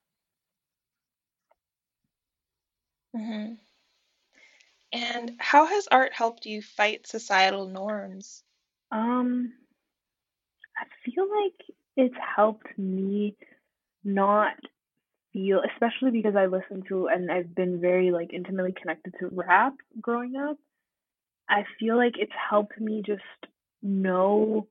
Mm-hmm. 3.16 3.54
And 4.94 5.32
how 5.40 5.66
has 5.66 5.88
art 5.92 6.14
helped 6.14 6.46
you 6.46 6.62
fight 6.62 7.08
societal 7.08 7.68
norms? 7.68 8.44
Um, 8.92 9.54
I 10.78 10.86
feel 11.04 11.26
like 11.30 11.76
it's 11.98 12.16
helped 12.36 12.78
me 12.78 13.36
not 14.04 14.56
feel, 15.34 15.62
especially 15.74 16.12
because 16.12 16.36
I 16.36 16.46
listen 16.46 16.84
to 16.90 17.08
and 17.08 17.32
I've 17.32 17.54
been 17.56 17.82
very 17.82 18.12
like 18.12 18.34
intimately 18.34 18.74
connected 18.80 19.16
to 19.20 19.30
rap 19.32 19.74
growing 20.00 20.36
up. 20.36 20.58
I 21.50 21.64
feel 21.80 21.98
like 21.98 22.14
it's 22.18 22.32
helped 22.50 22.80
me 22.80 23.04
just 23.06 23.22
know 23.82 24.68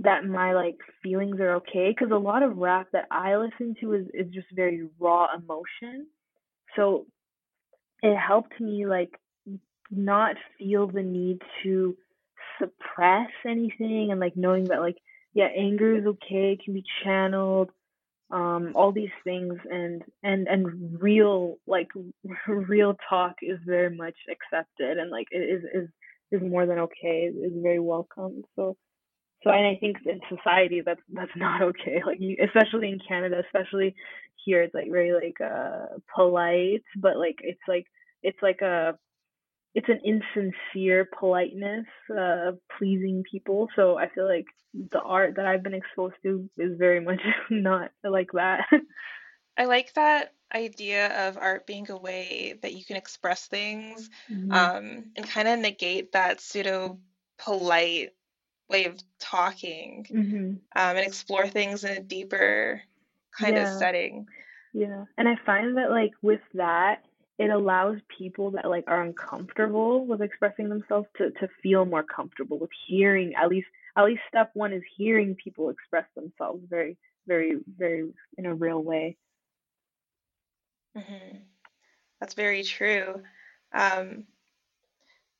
that 0.00 0.24
my 0.24 0.54
like 0.54 0.78
feelings 1.02 1.38
are 1.40 1.56
okay 1.56 1.90
because 1.90 2.10
a 2.12 2.16
lot 2.16 2.42
of 2.42 2.56
rap 2.56 2.88
that 2.92 3.06
I 3.10 3.36
listen 3.36 3.76
to 3.80 3.92
is 3.92 4.06
is 4.12 4.32
just 4.32 4.48
very 4.52 4.88
raw 4.98 5.28
emotion. 5.34 6.06
So 6.76 7.06
it 8.04 8.16
helped 8.16 8.60
me 8.60 8.86
like 8.86 9.18
not 9.90 10.36
feel 10.58 10.86
the 10.86 11.02
need 11.02 11.40
to 11.62 11.96
suppress 12.60 13.30
anything 13.46 14.10
and 14.10 14.20
like 14.20 14.36
knowing 14.36 14.64
that 14.64 14.80
like 14.80 14.96
yeah 15.32 15.48
anger 15.56 15.96
is 15.96 16.06
okay 16.06 16.52
it 16.52 16.64
can 16.64 16.74
be 16.74 16.84
channeled 17.02 17.70
um 18.30 18.72
all 18.74 18.92
these 18.92 19.16
things 19.24 19.54
and 19.70 20.02
and 20.22 20.48
and 20.48 21.02
real 21.02 21.56
like 21.66 21.88
real 22.48 22.96
talk 23.08 23.36
is 23.42 23.58
very 23.66 23.94
much 23.94 24.16
accepted 24.30 24.98
and 24.98 25.10
like 25.10 25.26
it 25.30 25.38
is 25.38 25.62
is 25.74 25.88
is 26.30 26.50
more 26.50 26.66
than 26.66 26.80
okay 26.80 27.30
is 27.32 27.52
very 27.62 27.78
welcome. 27.80 28.42
So 28.56 28.76
so 29.44 29.50
and 29.50 29.66
i 29.66 29.76
think 29.78 29.98
in 30.06 30.20
society 30.34 30.82
that's 30.84 31.00
that's 31.12 31.36
not 31.36 31.62
okay. 31.62 32.02
Like 32.04 32.18
you, 32.20 32.36
especially 32.44 32.90
in 32.90 33.00
canada 33.06 33.42
especially 33.46 33.94
here 34.44 34.62
it's 34.62 34.74
like 34.74 34.90
very 34.90 35.12
like 35.12 35.40
uh 35.40 35.86
polite 36.14 36.82
but 36.96 37.16
like 37.16 37.38
it's 37.40 37.60
like 37.68 37.86
it's 38.22 38.42
like 38.42 38.60
a 38.62 38.98
it's 39.74 39.88
an 39.88 40.00
insincere 40.04 41.08
politeness 41.18 41.86
uh, 42.10 42.48
of 42.48 42.58
pleasing 42.78 43.24
people. 43.28 43.68
So 43.74 43.98
I 43.98 44.08
feel 44.08 44.26
like 44.26 44.46
the 44.72 45.00
art 45.00 45.34
that 45.36 45.46
I've 45.46 45.64
been 45.64 45.74
exposed 45.74 46.14
to 46.22 46.48
is 46.56 46.78
very 46.78 47.00
much 47.00 47.20
not 47.50 47.90
like 48.04 48.30
that. 48.32 48.66
I 49.58 49.64
like 49.64 49.92
that 49.94 50.32
idea 50.54 51.28
of 51.28 51.38
art 51.38 51.66
being 51.66 51.90
a 51.90 51.96
way 51.96 52.58
that 52.62 52.74
you 52.74 52.84
can 52.84 52.96
express 52.96 53.46
things 53.46 54.08
mm-hmm. 54.30 54.52
um, 54.52 55.04
and 55.16 55.28
kind 55.28 55.48
of 55.48 55.58
negate 55.58 56.12
that 56.12 56.40
pseudo 56.40 56.98
polite 57.38 58.10
way 58.70 58.84
of 58.84 58.98
talking 59.18 60.06
mm-hmm. 60.08 60.36
um, 60.36 60.56
and 60.96 61.06
explore 61.06 61.48
things 61.48 61.84
in 61.84 61.96
a 61.96 62.00
deeper 62.00 62.80
kind 63.38 63.56
yeah. 63.56 63.72
of 63.72 63.78
setting. 63.78 64.26
Yeah. 64.72 65.04
And 65.16 65.28
I 65.28 65.36
find 65.46 65.76
that, 65.76 65.90
like, 65.90 66.12
with 66.22 66.40
that, 66.54 67.04
it 67.38 67.50
allows 67.50 67.98
people 68.16 68.52
that 68.52 68.68
like 68.68 68.84
are 68.86 69.02
uncomfortable 69.02 70.06
with 70.06 70.22
expressing 70.22 70.68
themselves 70.68 71.06
to 71.16 71.30
to 71.32 71.48
feel 71.62 71.84
more 71.84 72.04
comfortable 72.04 72.58
with 72.58 72.70
hearing 72.86 73.34
at 73.34 73.48
least 73.48 73.66
at 73.96 74.04
least 74.04 74.22
step 74.28 74.50
one 74.54 74.72
is 74.72 74.82
hearing 74.96 75.34
people 75.34 75.70
express 75.70 76.06
themselves 76.14 76.62
very 76.68 76.96
very 77.26 77.56
very 77.78 78.08
in 78.38 78.46
a 78.46 78.54
real 78.54 78.82
way 78.82 79.16
mm-hmm. 80.96 81.36
that's 82.20 82.34
very 82.34 82.62
true 82.62 83.22
um, 83.72 84.24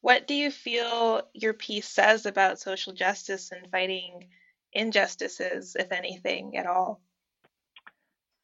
what 0.00 0.26
do 0.26 0.35
you 0.35 0.50
feel 0.50 1.22
your 1.33 1.52
piece 1.52 1.88
says 1.88 2.26
about 2.26 2.59
social 2.59 2.92
justice 2.92 3.52
and 3.52 3.70
fighting 3.70 4.26
injustices 4.72 5.76
if 5.78 5.92
anything 5.92 6.57
at 6.57 6.66
all 6.66 7.00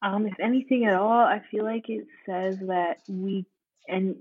um, 0.01 0.25
if 0.25 0.39
anything 0.39 0.85
at 0.85 0.95
all, 0.95 1.11
I 1.25 1.41
feel 1.51 1.63
like 1.63 1.89
it 1.89 2.07
says 2.25 2.57
that 2.67 2.97
we 3.07 3.45
and 3.87 4.15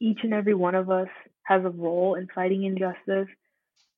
each 0.00 0.18
and 0.22 0.34
every 0.34 0.54
one 0.54 0.74
of 0.74 0.90
us 0.90 1.08
has 1.44 1.64
a 1.64 1.70
role 1.70 2.14
in 2.14 2.28
fighting 2.34 2.64
injustice, 2.64 3.28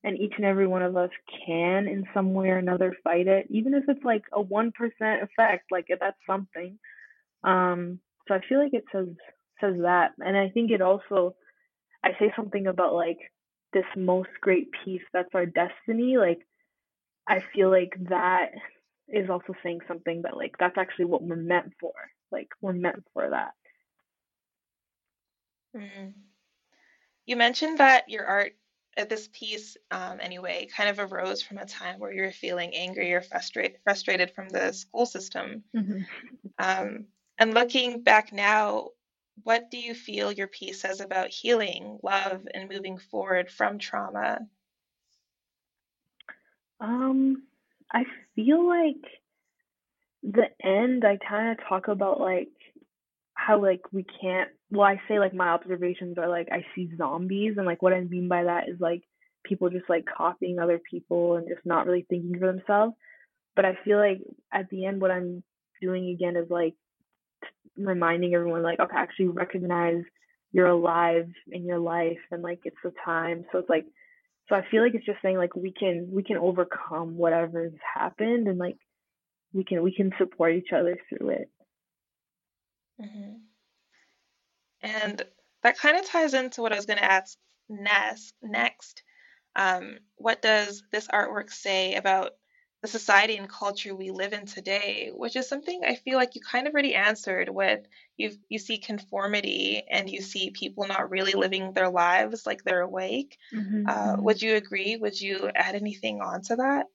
and 0.04 0.18
each 0.18 0.34
and 0.36 0.44
every 0.46 0.66
one 0.66 0.82
of 0.82 0.96
us 0.96 1.10
can, 1.46 1.88
in 1.88 2.06
some 2.14 2.32
way 2.34 2.48
or 2.48 2.58
another, 2.58 2.94
fight 3.02 3.26
it, 3.26 3.46
even 3.50 3.74
if 3.74 3.84
it's 3.88 4.04
like 4.04 4.24
a 4.32 4.40
one 4.40 4.72
percent 4.72 5.22
effect. 5.22 5.64
Like 5.70 5.86
that's 6.00 6.16
something. 6.26 6.78
Um, 7.44 8.00
so 8.28 8.34
I 8.34 8.40
feel 8.48 8.62
like 8.62 8.74
it 8.74 8.84
says 8.92 9.08
says 9.60 9.74
that, 9.82 10.12
and 10.18 10.36
I 10.36 10.50
think 10.50 10.70
it 10.70 10.82
also 10.82 11.34
I 12.04 12.10
say 12.18 12.32
something 12.36 12.66
about 12.66 12.94
like 12.94 13.18
this 13.72 13.84
most 13.96 14.30
great 14.40 14.68
peace 14.84 15.02
that's 15.12 15.34
our 15.34 15.46
destiny. 15.46 16.18
Like 16.18 16.40
I 17.26 17.42
feel 17.54 17.70
like 17.70 17.94
that 18.08 18.50
is 19.08 19.30
also 19.30 19.54
saying 19.62 19.80
something 19.86 20.22
that 20.22 20.36
like 20.36 20.56
that's 20.58 20.78
actually 20.78 21.06
what 21.06 21.22
we're 21.22 21.36
meant 21.36 21.72
for. 21.80 21.92
Like 22.32 22.48
we're 22.60 22.72
meant 22.72 23.04
for 23.12 23.30
that. 23.30 23.52
Mm-hmm. 25.76 26.08
You 27.26 27.36
mentioned 27.36 27.78
that 27.78 28.08
your 28.08 28.24
art 28.24 28.52
at 28.96 29.06
uh, 29.06 29.08
this 29.08 29.28
piece, 29.32 29.76
um, 29.90 30.18
anyway, 30.20 30.68
kind 30.74 30.88
of 30.88 31.12
arose 31.12 31.42
from 31.42 31.58
a 31.58 31.66
time 31.66 31.98
where 31.98 32.12
you 32.12 32.22
were 32.22 32.32
feeling 32.32 32.74
angry 32.74 33.12
or 33.12 33.20
frustrated, 33.20 33.78
frustrated 33.84 34.30
from 34.34 34.48
the 34.48 34.72
school 34.72 35.06
system. 35.06 35.62
Mm-hmm. 35.76 36.00
Um, 36.58 37.04
and 37.38 37.52
looking 37.52 38.02
back 38.02 38.32
now, 38.32 38.88
what 39.42 39.70
do 39.70 39.78
you 39.78 39.94
feel 39.94 40.32
your 40.32 40.46
piece 40.46 40.80
says 40.80 41.00
about 41.00 41.28
healing, 41.28 41.98
love, 42.02 42.46
and 42.54 42.70
moving 42.70 42.96
forward 42.96 43.50
from 43.50 43.78
trauma? 43.78 44.38
Um, 46.80 47.42
I 47.92 48.04
feel 48.34 48.66
like 48.66 49.02
the 50.22 50.46
end 50.64 51.04
I 51.04 51.18
kind 51.28 51.52
of 51.52 51.64
talk 51.68 51.88
about 51.88 52.20
like 52.20 52.48
how 53.34 53.62
like 53.62 53.80
we 53.92 54.04
can't 54.20 54.48
well 54.70 54.82
I 54.86 55.00
say 55.08 55.18
like 55.18 55.34
my 55.34 55.48
observations 55.48 56.18
are 56.18 56.28
like 56.28 56.48
I 56.50 56.64
see 56.74 56.90
zombies 56.96 57.54
and 57.56 57.66
like 57.66 57.82
what 57.82 57.92
I 57.92 58.00
mean 58.00 58.28
by 58.28 58.44
that 58.44 58.68
is 58.68 58.80
like 58.80 59.02
people 59.44 59.70
just 59.70 59.88
like 59.88 60.04
copying 60.16 60.58
other 60.58 60.80
people 60.90 61.36
and 61.36 61.46
just 61.48 61.64
not 61.64 61.86
really 61.86 62.06
thinking 62.08 62.38
for 62.38 62.52
themselves. 62.52 62.94
But 63.54 63.64
I 63.64 63.78
feel 63.84 63.98
like 63.98 64.20
at 64.52 64.68
the 64.70 64.84
end 64.86 65.00
what 65.00 65.10
I'm 65.10 65.42
doing 65.80 66.08
again 66.10 66.36
is 66.36 66.50
like 66.50 66.74
reminding 67.76 68.34
everyone 68.34 68.62
like 68.62 68.80
okay 68.80 68.96
actually 68.96 69.28
recognize 69.28 70.02
you're 70.52 70.66
alive 70.66 71.28
in 71.52 71.64
your 71.64 71.78
life 71.78 72.18
and 72.30 72.42
like 72.42 72.60
it's 72.64 72.76
the 72.82 72.92
time. 73.04 73.44
So 73.52 73.58
it's 73.58 73.68
like 73.68 73.86
so 74.48 74.54
I 74.54 74.64
feel 74.70 74.82
like 74.82 74.94
it's 74.94 75.06
just 75.06 75.22
saying 75.22 75.38
like 75.38 75.56
we 75.56 75.72
can 75.72 76.08
we 76.10 76.22
can 76.22 76.36
overcome 76.36 77.16
whatever's 77.16 77.72
happened 77.94 78.46
and 78.46 78.58
like 78.58 78.76
we 79.52 79.64
can 79.64 79.82
we 79.82 79.92
can 79.92 80.12
support 80.18 80.54
each 80.54 80.72
other 80.72 80.98
through 81.08 81.30
it. 81.30 81.50
Mm-hmm. 83.00 83.32
And 84.82 85.22
that 85.62 85.78
kind 85.78 85.98
of 85.98 86.06
ties 86.06 86.34
into 86.34 86.62
what 86.62 86.72
I 86.72 86.76
was 86.76 86.86
going 86.86 86.98
to 86.98 87.04
ask 87.04 87.36
next. 87.68 88.34
Next, 88.42 89.02
um, 89.56 89.98
what 90.16 90.42
does 90.42 90.82
this 90.92 91.08
artwork 91.08 91.50
say 91.50 91.94
about 91.94 92.32
the 92.86 92.98
society 92.98 93.36
and 93.36 93.48
culture 93.48 93.94
we 93.94 94.10
live 94.10 94.32
in 94.32 94.46
today, 94.46 95.10
which 95.12 95.34
is 95.34 95.48
something 95.48 95.80
I 95.84 95.96
feel 95.96 96.16
like 96.16 96.36
you 96.36 96.40
kind 96.40 96.68
of 96.68 96.72
already 96.72 96.94
answered 96.94 97.48
with 97.48 97.80
you 98.16 98.30
you 98.48 98.58
see 98.58 98.78
conformity 98.78 99.82
and 99.90 100.08
you 100.08 100.20
see 100.20 100.50
people 100.50 100.86
not 100.86 101.10
really 101.10 101.32
living 101.32 101.72
their 101.72 101.90
lives 101.90 102.46
like 102.46 102.62
they're 102.62 102.82
awake. 102.82 103.38
Mm-hmm. 103.52 103.88
Uh, 103.88 103.92
mm-hmm. 103.92 104.22
would 104.22 104.40
you 104.40 104.54
agree? 104.54 104.96
Would 104.96 105.20
you 105.20 105.50
add 105.54 105.74
anything 105.74 106.20
onto 106.20 106.56
that? 106.56 106.86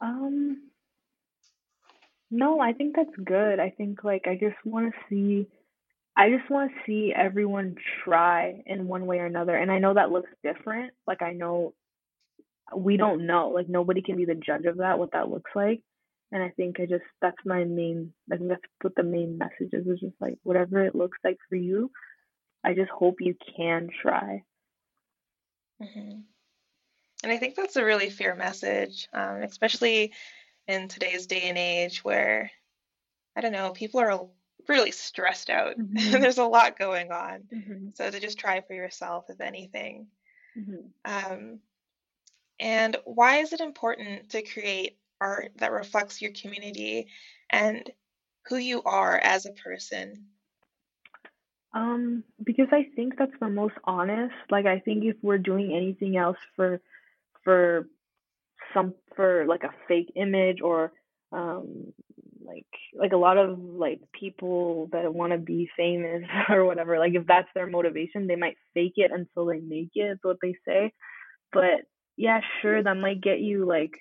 Um 0.00 0.70
no, 2.30 2.60
I 2.60 2.72
think 2.72 2.94
that's 2.94 3.16
good. 3.24 3.58
I 3.58 3.70
think 3.70 4.04
like 4.04 4.28
I 4.28 4.36
just 4.36 4.64
want 4.64 4.94
to 4.94 5.00
see 5.08 5.48
I 6.16 6.30
just 6.30 6.48
want 6.48 6.70
to 6.70 6.76
see 6.86 7.12
everyone 7.16 7.74
try 8.04 8.62
in 8.64 8.86
one 8.86 9.06
way 9.06 9.18
or 9.18 9.26
another. 9.26 9.56
And 9.56 9.72
I 9.72 9.80
know 9.80 9.94
that 9.94 10.12
looks 10.12 10.30
different. 10.44 10.92
Like 11.06 11.20
I 11.20 11.32
know 11.32 11.74
we 12.76 12.96
don't 12.96 13.26
know. 13.26 13.48
Like 13.50 13.68
nobody 13.68 14.02
can 14.02 14.16
be 14.16 14.24
the 14.24 14.34
judge 14.34 14.64
of 14.66 14.78
that, 14.78 14.98
what 14.98 15.12
that 15.12 15.28
looks 15.30 15.50
like. 15.54 15.82
And 16.32 16.42
I 16.42 16.50
think 16.50 16.78
I 16.80 16.86
just 16.86 17.04
that's 17.20 17.44
my 17.44 17.64
main 17.64 18.12
I 18.32 18.36
think 18.36 18.50
that's 18.50 18.62
what 18.82 18.94
the 18.94 19.02
main 19.02 19.38
message 19.38 19.72
is 19.72 19.86
is 19.86 20.00
just 20.00 20.14
like 20.20 20.38
whatever 20.42 20.84
it 20.84 20.94
looks 20.94 21.18
like 21.24 21.38
for 21.48 21.56
you, 21.56 21.90
I 22.64 22.74
just 22.74 22.90
hope 22.90 23.16
you 23.20 23.34
can 23.56 23.88
try. 24.02 24.42
hmm 25.80 26.20
And 27.22 27.32
I 27.32 27.36
think 27.38 27.54
that's 27.56 27.76
a 27.76 27.84
really 27.84 28.10
fair 28.10 28.34
message, 28.34 29.08
um, 29.12 29.42
especially 29.42 30.12
in 30.68 30.88
today's 30.88 31.26
day 31.26 31.42
and 31.42 31.58
age 31.58 32.04
where, 32.04 32.50
I 33.36 33.40
don't 33.40 33.52
know, 33.52 33.70
people 33.72 34.00
are 34.00 34.28
really 34.68 34.90
stressed 34.92 35.50
out. 35.50 35.74
hmm 35.76 35.94
There's 35.94 36.38
a 36.38 36.44
lot 36.44 36.78
going 36.78 37.10
on. 37.12 37.42
hmm 37.52 37.88
So 37.94 38.10
to 38.10 38.20
just 38.20 38.38
try 38.38 38.60
for 38.60 38.74
yourself, 38.74 39.26
if 39.28 39.40
anything. 39.40 40.06
hmm 40.54 40.86
Um, 41.04 41.60
and 42.60 42.96
why 43.04 43.38
is 43.38 43.52
it 43.52 43.60
important 43.60 44.30
to 44.30 44.42
create 44.42 44.98
art 45.20 45.52
that 45.56 45.72
reflects 45.72 46.20
your 46.20 46.32
community 46.32 47.08
and 47.48 47.90
who 48.48 48.56
you 48.56 48.82
are 48.82 49.18
as 49.18 49.46
a 49.46 49.52
person? 49.52 50.26
Um, 51.72 52.24
because 52.42 52.68
I 52.72 52.86
think 52.96 53.14
that's 53.16 53.38
the 53.40 53.48
most 53.48 53.74
honest. 53.84 54.34
Like 54.50 54.66
I 54.66 54.80
think 54.80 55.04
if 55.04 55.16
we're 55.22 55.38
doing 55.38 55.72
anything 55.74 56.16
else 56.16 56.38
for 56.56 56.80
for 57.44 57.88
some 58.74 58.94
for 59.16 59.46
like 59.46 59.62
a 59.62 59.74
fake 59.88 60.12
image 60.16 60.60
or 60.60 60.92
um 61.32 61.92
like 62.44 62.66
like 62.94 63.12
a 63.12 63.16
lot 63.16 63.38
of 63.38 63.58
like 63.58 64.00
people 64.18 64.88
that 64.92 65.12
want 65.12 65.32
to 65.32 65.38
be 65.38 65.70
famous 65.76 66.22
or 66.48 66.64
whatever 66.64 66.98
like 66.98 67.14
if 67.14 67.26
that's 67.26 67.48
their 67.54 67.66
motivation 67.66 68.26
they 68.26 68.36
might 68.36 68.56
fake 68.74 68.94
it 68.96 69.10
until 69.12 69.46
they 69.46 69.60
make 69.60 69.90
it 69.94 70.12
is 70.12 70.18
what 70.22 70.38
they 70.42 70.54
say 70.66 70.92
but 71.52 71.82
yeah 72.20 72.40
sure 72.60 72.82
that 72.82 72.96
might 72.96 73.20
get 73.20 73.40
you 73.40 73.66
like 73.66 73.92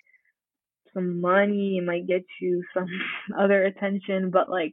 some 0.93 1.21
money 1.21 1.77
it 1.77 1.85
might 1.85 2.07
get 2.07 2.25
you 2.41 2.63
some 2.73 2.87
other 3.37 3.63
attention 3.63 4.29
but 4.31 4.49
like 4.49 4.71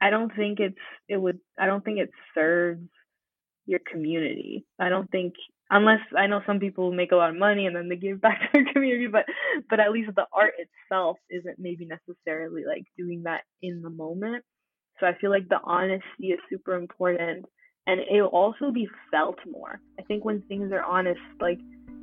i 0.00 0.10
don't 0.10 0.34
think 0.36 0.60
it's 0.60 0.76
it 1.08 1.16
would 1.16 1.38
i 1.58 1.66
don't 1.66 1.84
think 1.84 1.98
it 1.98 2.10
serves 2.34 2.88
your 3.66 3.80
community. 3.90 4.66
I 4.78 4.88
don't 4.88 5.10
think 5.10 5.34
unless 5.70 6.00
I 6.16 6.26
know 6.26 6.40
some 6.46 6.60
people 6.60 6.92
make 6.92 7.12
a 7.12 7.16
lot 7.16 7.30
of 7.30 7.36
money 7.36 7.66
and 7.66 7.74
then 7.74 7.88
they 7.88 7.96
give 7.96 8.20
back 8.20 8.40
to 8.40 8.48
their 8.52 8.72
community, 8.72 9.06
but 9.06 9.24
but 9.68 9.80
at 9.80 9.92
least 9.92 10.10
the 10.14 10.26
art 10.32 10.54
itself 10.58 11.18
isn't 11.30 11.58
maybe 11.58 11.86
necessarily 11.86 12.62
like 12.66 12.84
doing 12.96 13.22
that 13.24 13.42
in 13.62 13.82
the 13.82 13.90
moment. 13.90 14.44
So 15.00 15.06
I 15.06 15.16
feel 15.20 15.30
like 15.30 15.48
the 15.48 15.60
honesty 15.64 16.28
is 16.28 16.38
super 16.50 16.74
important 16.76 17.46
and 17.86 18.00
it'll 18.00 18.28
also 18.28 18.70
be 18.70 18.88
felt 19.10 19.38
more. 19.50 19.80
I 19.98 20.02
think 20.02 20.24
when 20.24 20.42
things 20.42 20.72
are 20.72 20.84
honest, 20.84 21.20
like 21.40 21.58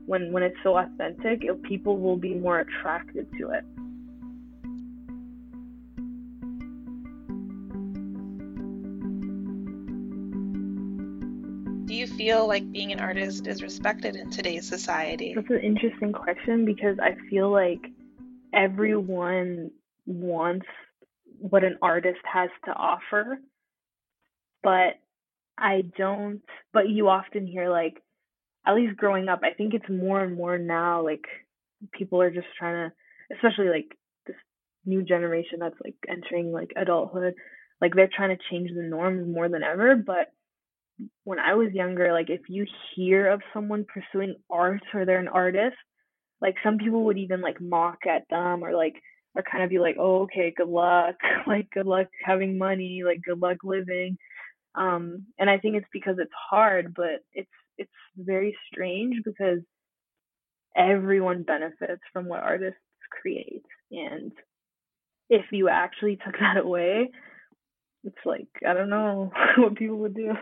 when 0.06 0.32
when 0.32 0.44
it's 0.44 0.58
so 0.64 0.78
authentic, 0.78 1.44
it, 1.44 1.64
people 1.64 1.98
will 1.98 2.18
be 2.18 2.34
more 2.34 2.60
attracted 2.60 3.28
to 3.40 3.52
it. 3.52 3.64
Do 11.86 11.98
you 11.98 12.08
feel 12.08 12.48
like 12.48 12.72
being 12.72 12.94
an 12.94 13.02
artist 13.02 13.48
is 13.48 13.62
respected 13.62 14.16
in 14.16 14.30
today's 14.30 14.68
society? 14.68 15.34
That's 15.36 15.50
an 15.50 15.60
interesting 15.60 16.14
question 16.14 16.64
because 16.64 16.98
I 17.02 17.16
feel 17.30 17.52
like 17.52 17.82
everyone 18.54 19.72
wants 20.06 20.66
what 21.38 21.64
an 21.64 21.78
artist 21.82 22.20
has 22.32 22.50
to 22.66 22.72
offer, 22.72 23.40
but 24.64 25.00
I 25.58 25.84
don't, 25.98 26.42
but 26.72 26.88
you 26.88 27.10
often 27.10 27.46
hear 27.46 27.70
like, 27.70 28.02
at 28.65 28.76
least 28.76 28.97
growing 28.97 29.28
up, 29.30 29.41
I 29.43 29.54
think 29.54 29.74
it's 29.74 29.89
more 29.89 30.24
and 30.24 30.36
more 30.36 30.58
now, 30.58 31.04
like 31.04 31.26
people 31.93 32.21
are 32.21 32.32
just 32.32 32.47
trying 32.58 32.89
to, 32.89 33.36
especially 33.36 33.69
like 33.69 33.97
this 34.28 34.36
new 34.86 35.04
generation 35.04 35.60
that's 35.60 35.76
like 35.84 35.95
entering 36.10 36.52
like 36.52 36.71
adulthood, 36.76 37.34
like 37.82 37.93
they're 37.95 38.10
trying 38.15 38.36
to 38.36 38.43
change 38.52 38.69
the 38.76 38.84
norms 38.84 39.28
more 39.28 39.50
than 39.50 39.63
ever. 39.63 39.95
But 39.95 40.32
when 41.24 41.39
I 41.39 41.56
was 41.56 41.71
younger, 41.74 42.13
like 42.13 42.30
if 42.30 42.41
you 42.50 42.65
hear 42.95 43.30
of 43.32 43.41
someone 43.54 43.86
pursuing 43.91 44.36
art 44.50 44.82
or 44.93 45.06
they're 45.06 45.19
an 45.19 45.28
artist, 45.28 45.76
like 46.41 46.56
some 46.63 46.78
people 46.78 47.06
would 47.06 47.17
even 47.17 47.41
like 47.41 47.62
mock 47.62 48.00
at 48.08 48.24
them 48.30 48.63
or 48.63 48.74
like 48.76 48.95
or 49.36 49.43
kind 49.43 49.63
of 49.63 49.69
be 49.69 49.80
like, 49.80 49.95
"Oh, 50.00 50.24
okay, 50.24 50.54
good 50.56 50.67
luck. 50.69 51.15
Like 51.47 51.69
good 51.74 51.86
luck 51.88 52.08
having 52.24 52.58
money, 52.58 53.04
like 53.06 53.21
good 53.24 53.41
luck 53.41 53.58
living." 53.63 54.17
Um 54.76 55.28
and 55.39 55.50
I 55.50 55.58
think 55.60 55.76
it's 55.78 55.88
because 55.93 56.17
it's 56.19 56.32
hard, 56.52 56.93
but 56.95 57.24
it's 57.34 57.50
it's 57.78 57.92
very 58.18 58.56
strange 58.72 59.22
because 59.24 59.60
everyone 60.76 61.44
benefits 61.44 62.02
from 62.14 62.28
what 62.28 62.44
artists 62.44 62.80
create. 63.10 63.66
And 63.92 64.32
if 65.30 65.46
you 65.52 65.70
actually 65.70 66.18
took 66.18 66.38
that 66.40 66.58
away, 66.58 67.10
it's 68.04 68.26
like 68.26 68.48
I 68.68 68.74
don't 68.74 68.90
know 68.90 69.32
what 69.58 69.76
people 69.76 69.98
would 69.98 70.16
do. 70.16 70.34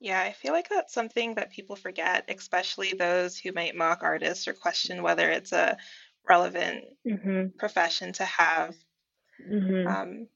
Yeah, 0.00 0.20
I 0.20 0.32
feel 0.32 0.52
like 0.52 0.68
that's 0.68 0.92
something 0.92 1.34
that 1.34 1.52
people 1.52 1.76
forget, 1.76 2.28
especially 2.28 2.92
those 2.92 3.38
who 3.38 3.52
might 3.52 3.74
mock 3.74 4.02
artists 4.02 4.46
or 4.46 4.52
question 4.52 5.02
whether 5.02 5.30
it's 5.30 5.52
a 5.52 5.76
relevant 6.28 6.84
mhm. 7.06 7.56
profession 7.56 8.12
to 8.14 8.24
have. 8.24 8.74
Mhm. 9.50 9.86
Um, 9.86 10.28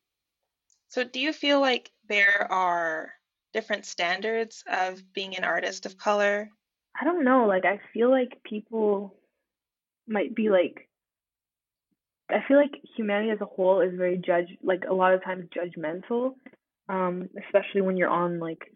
so 0.88 1.04
do 1.04 1.20
you 1.20 1.32
feel 1.32 1.60
like 1.60 1.90
there 2.08 2.50
are 2.50 3.12
different 3.52 3.86
standards 3.86 4.64
of 4.70 5.00
being 5.12 5.36
an 5.36 5.44
artist 5.44 5.86
of 5.86 5.96
color? 5.96 6.50
I 7.00 7.04
don't 7.04 7.24
know, 7.24 7.46
like 7.46 7.64
I 7.64 7.80
feel 7.92 8.10
like 8.10 8.42
people 8.44 9.14
might 10.08 10.34
be 10.34 10.50
like 10.50 10.88
I 12.30 12.44
feel 12.46 12.56
like 12.56 12.80
humanity 12.96 13.30
as 13.30 13.40
a 13.40 13.46
whole 13.46 13.80
is 13.80 13.96
very 13.96 14.16
judge 14.16 14.48
like 14.62 14.84
a 14.88 14.94
lot 14.94 15.14
of 15.14 15.24
times 15.24 15.48
judgmental, 15.56 16.34
um, 16.88 17.28
especially 17.46 17.80
when 17.80 17.96
you're 17.96 18.08
on 18.08 18.38
like 18.38 18.72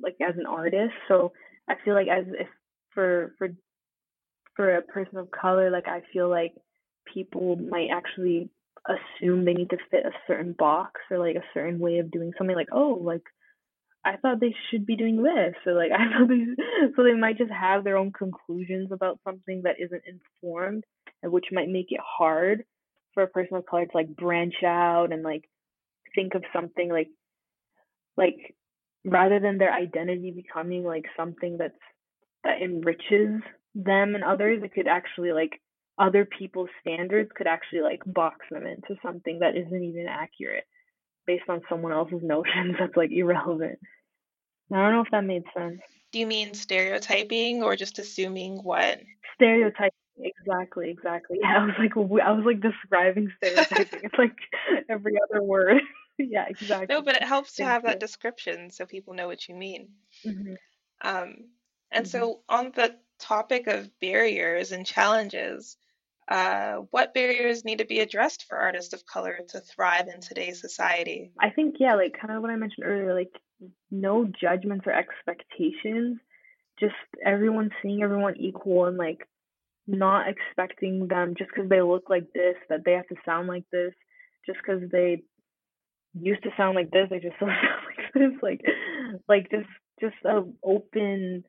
like 0.00 0.16
as 0.20 0.36
an 0.38 0.46
artist. 0.46 0.94
So 1.08 1.32
I 1.68 1.74
feel 1.84 1.94
like 1.94 2.08
as 2.08 2.24
if 2.28 2.48
for 2.90 3.34
for 3.38 3.48
for 4.56 4.76
a 4.76 4.82
person 4.82 5.18
of 5.18 5.30
color, 5.30 5.70
like 5.70 5.88
I 5.88 6.02
feel 6.12 6.28
like 6.28 6.52
people 7.12 7.56
might 7.56 7.88
actually 7.92 8.50
assume 8.86 9.44
they 9.44 9.54
need 9.54 9.70
to 9.70 9.76
fit 9.90 10.06
a 10.06 10.12
certain 10.26 10.54
box 10.58 11.00
or 11.10 11.18
like 11.18 11.36
a 11.36 11.44
certain 11.54 11.78
way 11.78 11.98
of 11.98 12.10
doing 12.10 12.32
something 12.36 12.56
like, 12.56 12.68
oh, 12.72 13.00
like 13.02 13.22
I 14.04 14.16
thought 14.16 14.40
they 14.40 14.54
should 14.70 14.86
be 14.86 14.96
doing 14.96 15.22
this. 15.22 15.54
Or 15.66 15.74
like 15.74 15.90
I 15.96 16.10
thought 16.10 16.28
they 16.28 16.90
so 16.96 17.02
they 17.02 17.14
might 17.14 17.38
just 17.38 17.52
have 17.52 17.84
their 17.84 17.96
own 17.96 18.12
conclusions 18.12 18.92
about 18.92 19.20
something 19.24 19.62
that 19.64 19.76
isn't 19.80 20.02
informed 20.06 20.84
and 21.22 21.32
which 21.32 21.46
might 21.52 21.68
make 21.68 21.86
it 21.90 22.00
hard 22.02 22.64
for 23.14 23.22
a 23.22 23.28
person 23.28 23.56
of 23.56 23.66
color 23.66 23.86
to 23.86 23.96
like 23.96 24.14
branch 24.16 24.62
out 24.64 25.12
and 25.12 25.22
like 25.22 25.44
think 26.14 26.34
of 26.34 26.44
something 26.52 26.88
like 26.88 27.08
like 28.16 28.54
rather 29.04 29.40
than 29.40 29.58
their 29.58 29.72
identity 29.72 30.32
becoming 30.32 30.84
like 30.84 31.06
something 31.16 31.56
that's 31.58 31.74
that 32.44 32.62
enriches 32.62 33.40
them 33.74 34.14
and 34.14 34.24
others, 34.24 34.62
it 34.62 34.72
could 34.72 34.88
actually 34.88 35.32
like 35.32 35.60
other 35.98 36.24
people's 36.24 36.70
standards 36.80 37.30
could 37.36 37.46
actually 37.46 37.82
like 37.82 38.00
box 38.06 38.38
them 38.50 38.66
into 38.66 38.98
something 39.02 39.40
that 39.40 39.56
isn't 39.56 39.84
even 39.84 40.06
accurate 40.08 40.64
based 41.30 41.48
on 41.48 41.62
someone 41.68 41.92
else's 41.92 42.22
notions 42.24 42.74
that's 42.80 42.96
like 42.96 43.10
irrelevant. 43.12 43.78
I 44.72 44.76
don't 44.76 44.92
know 44.92 45.02
if 45.02 45.10
that 45.12 45.24
made 45.24 45.44
sense. 45.56 45.80
Do 46.12 46.18
you 46.18 46.26
mean 46.26 46.54
stereotyping 46.54 47.62
or 47.62 47.76
just 47.76 48.00
assuming 48.00 48.58
what? 48.64 49.00
Stereotyping, 49.36 49.92
exactly, 50.18 50.90
exactly. 50.90 51.38
Yeah, 51.42 51.58
I 51.60 51.64
was 51.66 51.74
like, 51.78 51.96
I 51.96 52.32
was 52.32 52.44
like 52.44 52.60
describing 52.60 53.28
stereotyping. 53.36 54.00
It's 54.02 54.18
like 54.18 54.36
every 54.88 55.14
other 55.22 55.42
word. 55.42 55.80
yeah, 56.18 56.46
exactly. 56.48 56.86
No, 56.92 57.00
but 57.02 57.14
it 57.14 57.22
helps 57.22 57.54
to 57.56 57.64
have 57.64 57.84
that 57.84 58.00
description 58.00 58.70
so 58.70 58.86
people 58.86 59.14
know 59.14 59.28
what 59.28 59.48
you 59.48 59.54
mean. 59.54 59.90
Mhm, 60.26 60.56
Um, 61.02 61.50
and 61.92 62.06
mhm. 62.06 62.10
so, 62.10 62.42
on 62.48 62.72
the 62.72 62.96
topic 63.18 63.66
of 63.68 63.98
barriers 64.00 64.72
and 64.72 64.84
challenges, 64.86 65.76
uh, 66.30 66.76
what 66.90 67.12
barriers 67.12 67.64
need 67.64 67.78
to 67.78 67.84
be 67.84 67.98
addressed 67.98 68.46
for 68.48 68.56
artists 68.56 68.94
of 68.94 69.04
color 69.04 69.40
to 69.48 69.60
thrive 69.60 70.06
in 70.06 70.20
today's 70.20 70.60
society? 70.60 71.32
I 71.40 71.50
think 71.50 71.76
yeah, 71.80 71.96
like 71.96 72.16
kind 72.18 72.32
of 72.32 72.40
what 72.40 72.52
I 72.52 72.56
mentioned 72.56 72.86
earlier, 72.86 73.14
like 73.14 73.32
no 73.90 74.30
judgments 74.40 74.86
or 74.86 74.92
expectations. 74.92 76.18
Just 76.78 76.94
everyone 77.26 77.70
seeing 77.82 78.02
everyone 78.02 78.36
equal 78.38 78.86
and 78.86 78.96
like 78.96 79.26
not 79.88 80.26
expecting 80.28 81.08
them 81.08 81.34
just 81.36 81.50
because 81.52 81.68
they 81.68 81.82
look 81.82 82.08
like 82.08 82.32
this 82.32 82.54
that 82.68 82.84
they 82.84 82.92
have 82.92 83.08
to 83.08 83.16
sound 83.26 83.48
like 83.48 83.64
this. 83.72 83.92
Just 84.46 84.60
because 84.64 84.88
they 84.90 85.22
used 86.14 86.44
to 86.44 86.50
sound 86.56 86.76
like 86.76 86.92
this, 86.92 87.08
they 87.10 87.18
just 87.18 87.36
sound 87.40 87.50
like 87.50 88.14
this. 88.14 88.32
Like, 88.40 88.60
like 89.28 89.50
just 89.50 89.68
just 90.00 90.14
a 90.24 90.44
open, 90.62 91.42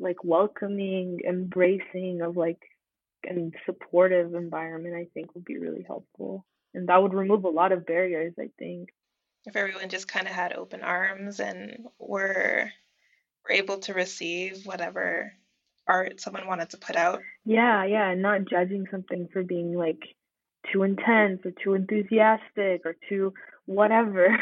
like 0.00 0.24
welcoming, 0.24 1.20
embracing 1.26 2.20
of 2.22 2.36
like 2.36 2.58
and 3.28 3.54
supportive 3.66 4.34
environment. 4.34 4.94
I 4.94 5.06
think 5.14 5.34
would 5.34 5.44
be 5.44 5.58
really 5.58 5.84
helpful, 5.86 6.44
and 6.74 6.88
that 6.88 7.02
would 7.02 7.14
remove 7.14 7.44
a 7.44 7.48
lot 7.48 7.72
of 7.72 7.86
barriers. 7.86 8.34
I 8.38 8.50
think. 8.58 8.90
if 9.46 9.56
everyone 9.56 9.88
just 9.88 10.08
kind 10.08 10.26
of 10.26 10.32
had 10.32 10.52
open 10.52 10.82
arms 10.82 11.40
and 11.40 11.86
were 11.98 12.70
were 13.44 13.54
able 13.54 13.78
to 13.78 13.94
receive 13.94 14.64
whatever 14.64 15.32
art 15.86 16.20
someone 16.20 16.46
wanted 16.46 16.70
to 16.70 16.78
put 16.78 16.96
out. 16.96 17.20
Yeah, 17.44 17.84
yeah, 17.84 18.14
not 18.14 18.46
judging 18.46 18.86
something 18.90 19.28
for 19.32 19.42
being 19.42 19.74
like 19.74 20.02
too 20.72 20.82
intense 20.82 21.40
or 21.44 21.52
too 21.62 21.74
enthusiastic 21.74 22.82
or 22.84 22.96
too 23.08 23.34
whatever. 23.66 24.36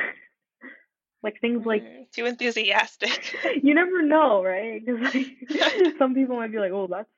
like 1.23 1.40
things 1.40 1.64
like 1.66 1.83
mm, 1.83 2.11
too 2.12 2.27
enthusiastic. 2.27 3.35
you 3.62 3.75
never 3.75 4.03
know, 4.03 4.42
right? 4.42 4.85
Because 4.85 5.14
like, 5.14 5.95
some 5.99 6.14
people 6.14 6.37
might 6.37 6.53
be 6.53 6.59
like, 6.59 6.73
"Oh, 6.73 6.87
that's 6.88 7.09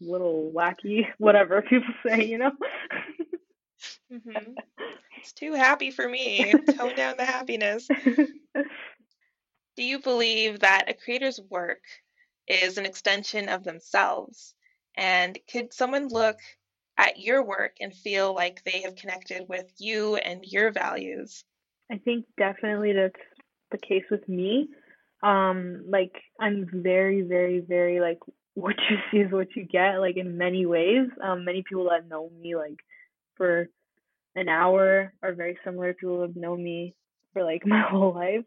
little 0.00 0.52
wacky," 0.54 1.06
whatever 1.18 1.62
people 1.62 1.94
say, 2.06 2.24
you 2.24 2.38
know. 2.38 2.52
mm-hmm. 4.12 4.52
It's 5.18 5.32
too 5.32 5.52
happy 5.52 5.90
for 5.90 6.08
me. 6.08 6.52
Tone 6.76 6.96
down 6.96 7.16
the 7.16 7.24
happiness. 7.24 7.88
Do 9.76 9.82
you 9.82 10.00
believe 10.00 10.60
that 10.60 10.88
a 10.90 10.94
creator's 10.94 11.40
work 11.48 11.82
is 12.46 12.76
an 12.76 12.86
extension 12.86 13.48
of 13.48 13.64
themselves? 13.64 14.54
And 14.96 15.38
could 15.50 15.72
someone 15.72 16.08
look 16.08 16.38
at 16.98 17.18
your 17.18 17.42
work 17.42 17.76
and 17.80 17.94
feel 17.94 18.34
like 18.34 18.62
they 18.64 18.82
have 18.82 18.96
connected 18.96 19.48
with 19.48 19.72
you 19.78 20.16
and 20.16 20.44
your 20.44 20.72
values? 20.72 21.44
I 21.90 21.98
think 21.98 22.26
definitely 22.36 22.92
that's 22.92 23.14
the 23.70 23.78
case 23.78 24.04
with 24.10 24.28
me. 24.28 24.68
Um, 25.22 25.84
like 25.88 26.20
I'm 26.40 26.68
very, 26.72 27.22
very, 27.22 27.60
very 27.60 28.00
like 28.00 28.18
what 28.54 28.76
you 28.90 28.96
see 29.10 29.18
is 29.18 29.32
what 29.32 29.54
you 29.56 29.64
get, 29.64 29.98
like 29.98 30.16
in 30.16 30.36
many 30.36 30.66
ways. 30.66 31.08
Um, 31.22 31.44
many 31.44 31.62
people 31.62 31.88
that 31.90 32.08
know 32.08 32.30
me 32.40 32.54
like 32.54 32.78
for 33.36 33.68
an 34.34 34.48
hour 34.48 35.12
are 35.22 35.34
very 35.34 35.58
similar 35.64 35.92
to 35.92 35.98
people 35.98 36.16
who 36.16 36.22
have 36.22 36.36
known 36.36 36.62
me 36.62 36.94
for 37.32 37.44
like 37.44 37.62
my 37.66 37.82
whole 37.82 38.14
life. 38.14 38.44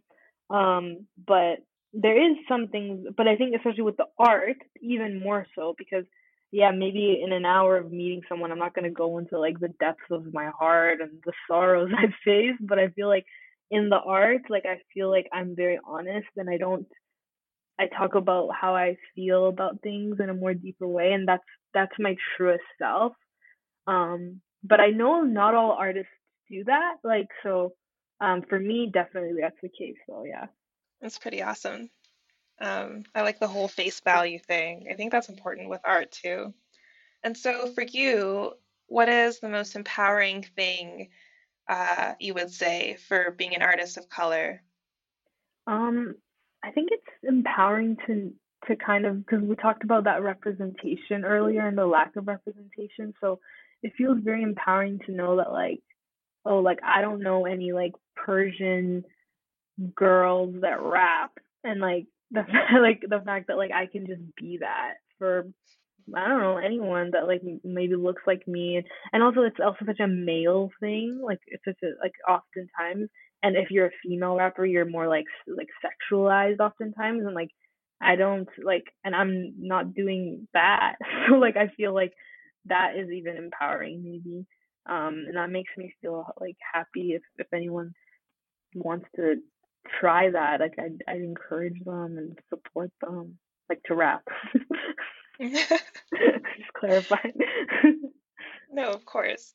Um, 0.49 1.07
but 1.25 1.65
there 1.93 2.31
is 2.31 2.37
some 2.47 2.67
things, 2.67 3.07
but 3.15 3.27
I 3.27 3.35
think 3.35 3.55
especially 3.55 3.83
with 3.83 3.97
the 3.97 4.07
art, 4.19 4.57
even 4.81 5.21
more 5.23 5.47
so 5.55 5.73
because 5.77 6.05
yeah, 6.51 6.71
maybe 6.71 7.21
in 7.21 7.33
an 7.33 7.45
hour 7.45 7.77
of 7.77 7.91
meeting 7.91 8.21
someone, 8.29 8.51
I'm 8.51 8.59
not 8.59 8.75
gonna 8.75 8.91
go 8.91 9.17
into 9.17 9.39
like 9.39 9.59
the 9.59 9.73
depths 9.79 10.03
of 10.11 10.33
my 10.33 10.51
heart 10.57 11.01
and 11.01 11.11
the 11.25 11.33
sorrows 11.47 11.89
I've 11.97 12.13
faced, 12.23 12.65
but 12.65 12.79
I 12.79 12.89
feel 12.89 13.07
like 13.07 13.25
in 13.71 13.89
the 13.89 13.97
art, 13.97 14.43
like 14.49 14.65
I 14.65 14.79
feel 14.93 15.09
like 15.09 15.27
I'm 15.33 15.55
very 15.55 15.79
honest 15.85 16.27
and 16.37 16.49
I 16.49 16.57
don't 16.57 16.87
I 17.79 17.87
talk 17.87 18.15
about 18.15 18.49
how 18.59 18.75
I 18.75 18.97
feel 19.15 19.47
about 19.47 19.81
things 19.81 20.17
in 20.19 20.29
a 20.29 20.33
more 20.33 20.53
deeper 20.53 20.87
way 20.87 21.13
and 21.13 21.27
that's 21.27 21.43
that's 21.73 21.93
my 21.99 22.15
truest 22.35 22.63
self. 22.79 23.13
Um 23.87 24.41
but 24.63 24.79
I 24.79 24.87
know 24.89 25.21
not 25.21 25.53
all 25.55 25.71
artists 25.71 26.11
do 26.49 26.63
that. 26.65 26.95
Like 27.03 27.27
so 27.43 27.73
um 28.21 28.43
for 28.49 28.59
me 28.59 28.89
definitely 28.93 29.41
that's 29.41 29.59
the 29.61 29.69
case 29.69 29.97
So 30.07 30.23
yeah. 30.25 30.47
That's 31.01 31.19
pretty 31.19 31.41
awesome. 31.43 31.89
Um, 32.61 33.03
I 33.13 33.21
like 33.21 33.39
the 33.39 33.47
whole 33.47 33.67
face 33.67 33.99
value 33.99 34.39
thing. 34.39 34.87
I 34.89 34.95
think 34.95 35.11
that's 35.11 35.29
important 35.29 35.69
with 35.69 35.81
art 35.83 36.11
too. 36.11 36.53
And 37.23 37.37
so, 37.37 37.73
for 37.73 37.83
you, 37.83 38.53
what 38.87 39.09
is 39.09 39.39
the 39.39 39.49
most 39.49 39.75
empowering 39.75 40.43
thing 40.55 41.09
uh, 41.67 42.13
you 42.19 42.33
would 42.35 42.51
say 42.51 42.97
for 43.07 43.31
being 43.31 43.55
an 43.55 43.61
artist 43.61 43.97
of 43.97 44.09
color? 44.09 44.61
Um, 45.67 46.15
I 46.65 46.71
think 46.71 46.89
it's 46.91 47.03
empowering 47.23 47.97
to 48.07 48.33
to 48.67 48.75
kind 48.75 49.05
of 49.05 49.25
because 49.25 49.43
we 49.43 49.55
talked 49.55 49.83
about 49.83 50.05
that 50.05 50.23
representation 50.23 51.23
earlier 51.23 51.67
and 51.67 51.77
the 51.77 51.85
lack 51.85 52.15
of 52.15 52.27
representation. 52.27 53.13
So 53.21 53.39
it 53.83 53.93
feels 53.97 54.17
very 54.23 54.41
empowering 54.41 54.99
to 55.05 55.11
know 55.11 55.37
that 55.37 55.51
like, 55.51 55.81
oh, 56.45 56.59
like 56.59 56.79
I 56.83 57.01
don't 57.01 57.21
know 57.21 57.45
any 57.45 57.71
like 57.71 57.93
Persian 58.15 59.03
girls 59.95 60.55
that 60.61 60.81
rap 60.81 61.31
and 61.63 61.81
like 61.81 62.07
the 62.31 62.43
like 62.81 63.01
the 63.07 63.21
fact 63.23 63.47
that 63.47 63.57
like 63.57 63.71
I 63.71 63.85
can 63.85 64.07
just 64.07 64.21
be 64.35 64.57
that 64.61 64.95
for 65.19 65.45
I 66.15 66.27
don't 66.27 66.41
know 66.41 66.57
anyone 66.57 67.11
that 67.11 67.27
like 67.27 67.41
maybe 67.63 67.95
looks 67.95 68.23
like 68.25 68.47
me 68.47 68.81
and, 69.11 69.23
also 69.23 69.41
it's 69.41 69.57
also 69.63 69.85
such 69.85 69.99
a 69.99 70.07
male 70.07 70.69
thing 70.79 71.21
like 71.23 71.39
it's 71.47 71.63
such 71.65 71.77
a 71.83 71.87
like 72.01 72.13
oftentimes 72.27 73.09
and 73.45 73.55
if 73.55 73.71
you're 73.71 73.87
a 73.87 73.99
female 74.03 74.35
rapper 74.35 74.65
you're 74.65 74.85
more 74.85 75.07
like 75.07 75.25
like 75.47 75.69
sexualized 75.83 76.59
oftentimes 76.59 77.23
and 77.25 77.35
like 77.35 77.51
I 78.01 78.15
don't 78.15 78.49
like 78.63 78.85
and 79.03 79.15
I'm 79.15 79.53
not 79.59 79.93
doing 79.93 80.47
that 80.53 80.95
so 81.29 81.35
like 81.35 81.57
I 81.57 81.69
feel 81.77 81.93
like 81.93 82.13
that 82.65 82.97
is 82.97 83.09
even 83.09 83.37
empowering 83.37 84.03
maybe 84.03 84.45
um 84.87 85.25
and 85.27 85.37
that 85.37 85.49
makes 85.49 85.71
me 85.77 85.93
feel 86.01 86.25
like 86.39 86.57
happy 86.73 87.13
if 87.13 87.21
if 87.37 87.47
anyone 87.53 87.93
wants 88.73 89.07
to 89.15 89.35
try 89.99 90.29
that. 90.29 90.59
Like 90.59 90.75
I'd, 90.79 91.03
I'd 91.07 91.21
encourage 91.21 91.83
them 91.83 92.17
and 92.17 92.39
support 92.49 92.91
them, 93.01 93.37
like 93.69 93.81
to 93.83 93.95
rap. 93.95 94.23
Just 95.41 96.73
clarify. 96.77 97.17
no, 98.71 98.91
of 98.91 99.05
course. 99.05 99.53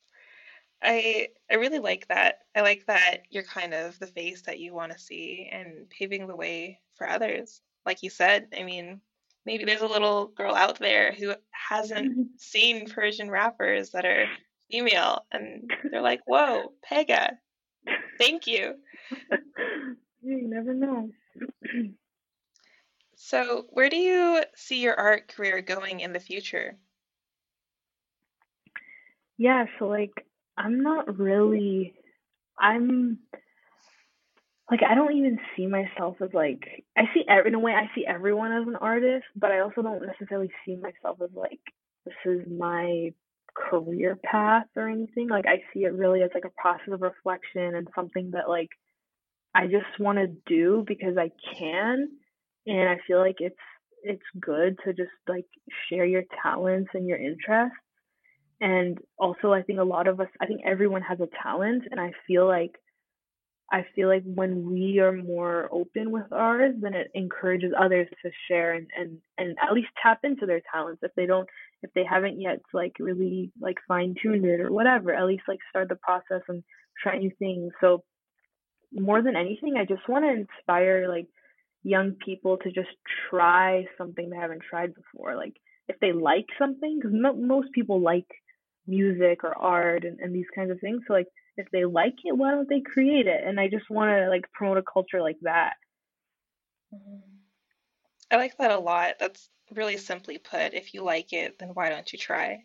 I 0.83 1.29
I 1.51 1.55
really 1.55 1.79
like 1.79 2.09
that. 2.09 2.41
I 2.55 2.63
like 2.63 2.87
that 2.87 3.23
you're 3.31 3.43
kind 3.43 3.75
of 3.75 3.99
the 3.99 4.07
face 4.07 4.43
that 4.43 4.59
you 4.61 4.73
want 4.73 4.93
to 4.93 4.99
see 4.99 5.49
and 5.53 5.89
paving 5.91 6.27
the 6.27 6.37
way 6.37 6.81
for 6.95 7.09
others. 7.09 7.61
Like 7.85 8.03
you 8.03 8.11
said, 8.11 8.49
I 8.59 8.63
mean, 8.63 9.01
maybe 9.45 9.65
there's 9.65 9.83
a 9.83 9.87
little 9.87 10.29
girl 10.29 10.55
out 10.55 10.79
there 10.79 11.13
who 11.13 11.35
hasn't 11.51 12.29
seen 12.41 12.89
Persian 12.89 13.31
rappers 13.31 13.91
that 13.91 14.05
are 14.05 14.27
female 14.71 15.27
and 15.33 15.71
they're 15.91 16.01
like, 16.01 16.21
"Whoa, 16.27 16.73
Pega. 16.89 17.37
Thank 18.19 18.47
you." 18.47 18.75
you 20.23 20.49
never 20.49 20.73
know. 20.73 21.11
so, 23.17 23.67
where 23.71 23.91
do 23.91 23.97
you 23.97 24.45
see 24.55 24.81
your 24.81 24.95
art 24.95 25.29
career 25.29 25.61
going 25.61 26.01
in 26.01 26.13
the 26.13 26.21
future? 26.21 26.77
Yeah, 29.37 29.65
so 29.79 29.87
like 29.87 30.27
I'm 30.61 30.83
not 30.83 31.19
really 31.19 31.95
I'm 32.59 33.19
like 34.71 34.81
I 34.89 34.95
don't 34.95 35.17
even 35.17 35.39
see 35.57 35.67
myself 35.67 36.17
as 36.21 36.31
like 36.35 36.85
I 36.97 37.05
see 37.15 37.25
in 37.47 37.55
a 37.55 37.59
way 37.59 37.73
I 37.73 37.91
see 37.95 38.05
everyone 38.07 38.53
as 38.53 38.67
an 38.69 38.77
artist, 38.77 39.25
but 39.35 39.51
I 39.51 39.61
also 39.61 39.83
don't 39.83 40.07
necessarily 40.07 40.51
see 40.65 40.77
myself 40.77 41.19
as 41.23 41.31
like 41.35 41.61
this 42.05 42.15
is 42.27 42.47
my 42.51 43.13
career 43.55 44.19
path 44.23 44.67
or 44.77 44.89
anything. 44.89 45.29
Like 45.29 45.47
I 45.47 45.63
see 45.73 45.85
it 45.85 45.95
really 45.95 46.23
as 46.23 46.31
like 46.35 46.45
a 46.45 46.61
process 46.61 46.93
of 46.93 47.01
reflection 47.01 47.75
and 47.75 47.89
something 47.95 48.31
that 48.33 48.49
like 48.49 48.71
I 49.55 49.67
just 49.67 49.99
want 49.99 50.19
to 50.19 50.29
do 50.47 50.85
because 50.87 51.17
I 51.17 51.31
can 51.59 52.09
and 52.67 52.89
I 52.89 52.99
feel 53.07 53.19
like 53.19 53.37
it's 53.39 53.57
it's 54.03 54.23
good 54.39 54.79
to 54.85 54.93
just 54.93 55.11
like 55.27 55.47
share 55.89 56.05
your 56.05 56.25
talents 56.43 56.91
and 56.95 57.07
your 57.07 57.19
interests 57.19 57.77
and 58.61 58.99
also 59.19 59.53
I 59.53 59.63
think 59.63 59.79
a 59.79 59.85
lot 59.85 60.09
of 60.09 60.21
us 60.21 60.29
I 60.41 60.47
think 60.47 60.63
everyone 60.65 61.03
has 61.03 61.21
a 61.21 61.29
talent 61.43 61.85
and 61.91 62.01
I 62.01 62.13
feel 62.27 62.47
like 62.47 62.73
I 63.73 63.87
feel 63.95 64.09
like 64.09 64.25
when 64.25 64.71
we 64.71 64.99
are 64.99 65.13
more 65.13 65.69
open 65.73 66.11
with 66.11 66.33
ours 66.33 66.75
then 66.81 66.95
it 66.95 67.11
encourages 67.15 67.73
others 67.79 68.09
to 68.23 68.31
share 68.49 68.75
and 68.75 68.89
and 68.97 69.19
and 69.39 69.57
at 69.63 69.73
least 69.73 69.89
tap 70.03 70.21
into 70.25 70.47
their 70.47 70.63
talents 70.73 71.03
if 71.03 71.13
they 71.17 71.27
don't 71.27 71.49
if 71.83 71.91
they 71.95 72.05
haven't 72.05 72.41
yet 72.41 72.61
like 72.75 72.97
really 72.99 73.53
like 73.61 73.79
fine 73.89 74.15
tuned 74.23 74.45
it 74.45 74.61
or 74.61 74.73
whatever 74.73 75.15
at 75.15 75.27
least 75.27 75.45
like 75.49 75.61
start 75.71 75.89
the 75.89 75.97
process 75.97 76.43
and 76.49 76.63
try 77.03 77.17
new 77.19 77.31
things 77.39 77.73
so 77.81 78.03
more 78.93 79.23
than 79.23 79.37
anything, 79.37 79.75
I 79.77 79.85
just 79.85 80.09
want 80.09 80.25
to 80.25 80.33
inspire 80.33 81.09
like 81.09 81.27
young 81.83 82.13
people 82.25 82.59
to 82.59 82.73
just 82.73 82.91
try 83.31 83.87
something 83.97 84.29
they 84.29 84.37
haven't 84.37 84.63
tried 84.69 84.95
before. 84.95 85.37
Like 85.37 85.55
if 85.89 85.99
they 86.01 86.13
like 86.13 86.47
something, 86.59 86.99
because 86.99 87.15
mo- 87.15 87.41
most 87.41 87.73
people 87.73 88.01
like 88.01 88.27
music 88.91 89.45
or 89.45 89.57
art 89.57 90.05
and, 90.05 90.21
and 90.21 90.35
these 90.35 90.51
kinds 90.55 90.71
of 90.71 90.81
things. 90.81 91.03
So 91.07 91.15
like 91.15 91.29
if 91.57 91.71
they 91.71 91.85
like 91.85 92.17
it, 92.25 92.37
why 92.37 92.51
don't 92.51 92.69
they 92.69 92.81
create 92.81 93.27
it? 93.27 93.43
And 93.45 93.59
I 93.59 93.69
just 93.69 93.89
want 93.89 94.11
to 94.11 94.29
like 94.29 94.51
promote 94.53 94.79
a 94.79 94.83
culture 94.83 95.23
like 95.23 95.39
that. 95.43 95.75
I 98.31 98.37
like 98.37 98.57
that 98.59 98.73
a 98.73 98.79
lot. 98.79 99.15
That's 99.19 99.49
really 99.75 99.97
simply 99.97 100.39
put. 100.39 100.75
If 100.75 100.95
you 100.95 101.03
like 101.03 101.33
it, 101.33 101.59
then 101.59 101.71
why 101.75 101.89
don't 101.89 102.13
you 102.13 102.19
try? 102.19 102.65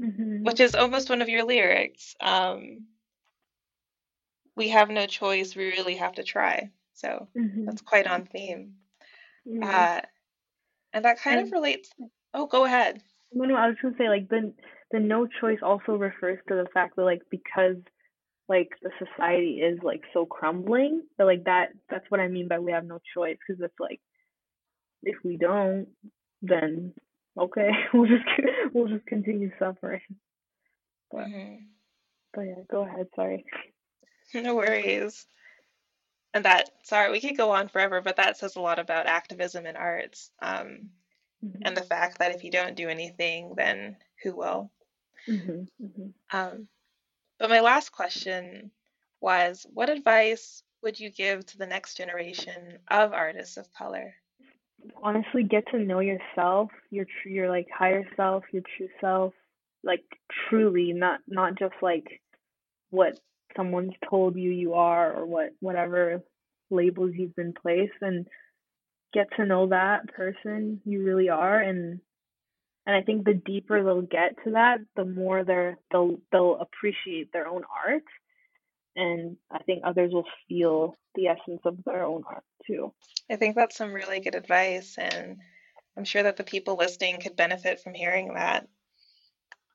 Mm-hmm. 0.00 0.44
Which 0.44 0.60
is 0.60 0.74
almost 0.74 1.10
one 1.10 1.22
of 1.22 1.28
your 1.28 1.44
lyrics. 1.44 2.16
Um, 2.20 2.86
we 4.56 4.68
have 4.68 4.88
no 4.90 5.06
choice. 5.06 5.54
We 5.54 5.66
really 5.66 5.96
have 5.96 6.14
to 6.14 6.22
try. 6.22 6.70
So 6.94 7.28
mm-hmm. 7.36 7.66
that's 7.66 7.82
quite 7.82 8.06
on 8.06 8.26
theme. 8.26 8.74
Uh, 9.62 10.00
and 10.92 11.04
that 11.04 11.20
kind 11.20 11.38
and, 11.38 11.46
of 11.46 11.52
relates. 11.52 11.90
Oh, 12.34 12.46
go 12.46 12.64
ahead. 12.64 13.02
No, 13.32 13.44
no, 13.44 13.56
I 13.56 13.68
was 13.68 13.76
gonna 13.80 13.94
say 13.96 14.08
like 14.08 14.28
the 14.28 14.52
the 14.92 15.00
no 15.00 15.26
choice 15.40 15.58
also 15.62 15.92
refers 15.92 16.38
to 16.48 16.54
the 16.54 16.66
fact 16.74 16.96
that 16.96 17.04
like 17.04 17.22
because 17.30 17.76
like 18.48 18.70
the 18.82 18.90
society 18.98 19.60
is 19.60 19.78
like 19.82 20.02
so 20.12 20.26
crumbling, 20.26 21.02
but 21.16 21.26
like 21.26 21.44
that 21.44 21.68
that's 21.88 22.04
what 22.08 22.20
I 22.20 22.28
mean 22.28 22.48
by 22.48 22.58
we 22.58 22.72
have 22.72 22.84
no 22.84 22.98
choice 23.14 23.36
because 23.46 23.62
it's 23.62 23.78
like 23.78 24.00
if 25.02 25.16
we 25.24 25.36
don't, 25.36 25.88
then 26.42 26.92
okay, 27.38 27.70
we'll 27.94 28.08
just 28.08 28.24
we'll 28.74 28.88
just 28.88 29.06
continue 29.06 29.50
suffering. 29.58 30.00
But, 31.10 31.26
mm-hmm. 31.26 31.64
but 32.34 32.42
yeah, 32.42 32.62
go 32.70 32.82
ahead. 32.82 33.06
Sorry. 33.16 33.44
No 34.34 34.54
worries. 34.54 35.26
and 36.34 36.44
that 36.44 36.70
sorry 36.84 37.10
we 37.10 37.20
could 37.20 37.36
go 37.36 37.50
on 37.50 37.68
forever 37.68 38.00
but 38.00 38.16
that 38.16 38.36
says 38.36 38.56
a 38.56 38.60
lot 38.60 38.78
about 38.78 39.06
activism 39.06 39.66
in 39.66 39.76
arts 39.76 40.30
um, 40.40 40.90
mm-hmm. 41.44 41.62
and 41.62 41.76
the 41.76 41.82
fact 41.82 42.18
that 42.18 42.34
if 42.34 42.44
you 42.44 42.50
don't 42.50 42.76
do 42.76 42.88
anything 42.88 43.54
then 43.56 43.96
who 44.22 44.36
will 44.36 44.70
mm-hmm. 45.28 45.84
Mm-hmm. 45.84 46.36
Um, 46.36 46.68
but 47.38 47.50
my 47.50 47.60
last 47.60 47.90
question 47.90 48.70
was 49.20 49.66
what 49.72 49.90
advice 49.90 50.62
would 50.82 50.98
you 50.98 51.10
give 51.10 51.44
to 51.46 51.58
the 51.58 51.66
next 51.66 51.96
generation 51.96 52.78
of 52.90 53.12
artists 53.12 53.56
of 53.56 53.72
color 53.72 54.14
honestly 55.02 55.42
get 55.42 55.64
to 55.70 55.78
know 55.78 56.00
yourself 56.00 56.70
your 56.90 57.06
your 57.26 57.48
like 57.48 57.66
higher 57.76 58.04
self 58.16 58.44
your 58.52 58.62
true 58.76 58.88
self 59.00 59.34
like 59.84 60.04
truly 60.48 60.92
not 60.92 61.20
not 61.28 61.58
just 61.58 61.74
like 61.82 62.20
what 62.90 63.18
someone's 63.56 63.92
told 64.08 64.36
you 64.36 64.50
you 64.50 64.74
are 64.74 65.12
or 65.12 65.26
what 65.26 65.50
whatever 65.60 66.22
labels 66.70 67.12
you've 67.14 67.36
been 67.36 67.52
placed 67.52 67.92
and 68.00 68.26
get 69.12 69.26
to 69.36 69.44
know 69.44 69.68
that 69.68 70.06
person 70.08 70.80
you 70.84 71.02
really 71.02 71.28
are 71.28 71.60
and 71.60 72.00
and 72.90 72.96
I 72.96 73.02
think 73.02 73.24
the 73.24 73.34
deeper 73.34 73.84
they'll 73.84 74.02
get 74.02 74.34
to 74.44 74.50
that 74.52 74.80
the 74.96 75.04
more 75.04 75.44
they're 75.44 75.78
they'll 75.92 76.16
they'll 76.32 76.58
appreciate 76.58 77.32
their 77.32 77.46
own 77.46 77.62
art 77.86 78.02
and 78.96 79.36
I 79.48 79.62
think 79.62 79.82
others 79.84 80.12
will 80.12 80.26
feel 80.48 80.96
the 81.14 81.28
essence 81.28 81.60
of 81.64 81.78
their 81.84 82.04
own 82.04 82.24
art 82.26 82.42
too. 82.66 82.92
I 83.30 83.36
think 83.36 83.54
that's 83.54 83.76
some 83.76 83.92
really 83.92 84.18
good 84.18 84.34
advice 84.34 84.96
and 84.98 85.36
I'm 85.96 86.04
sure 86.04 86.24
that 86.24 86.36
the 86.36 86.42
people 86.42 86.76
listening 86.76 87.20
could 87.20 87.36
benefit 87.36 87.80
from 87.80 87.94
hearing 87.94 88.34
that. 88.34 88.66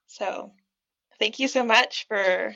So, 0.08 0.51
thank 1.17 1.39
you 1.39 1.47
so 1.47 1.63
much 1.63 2.08
for 2.10 2.54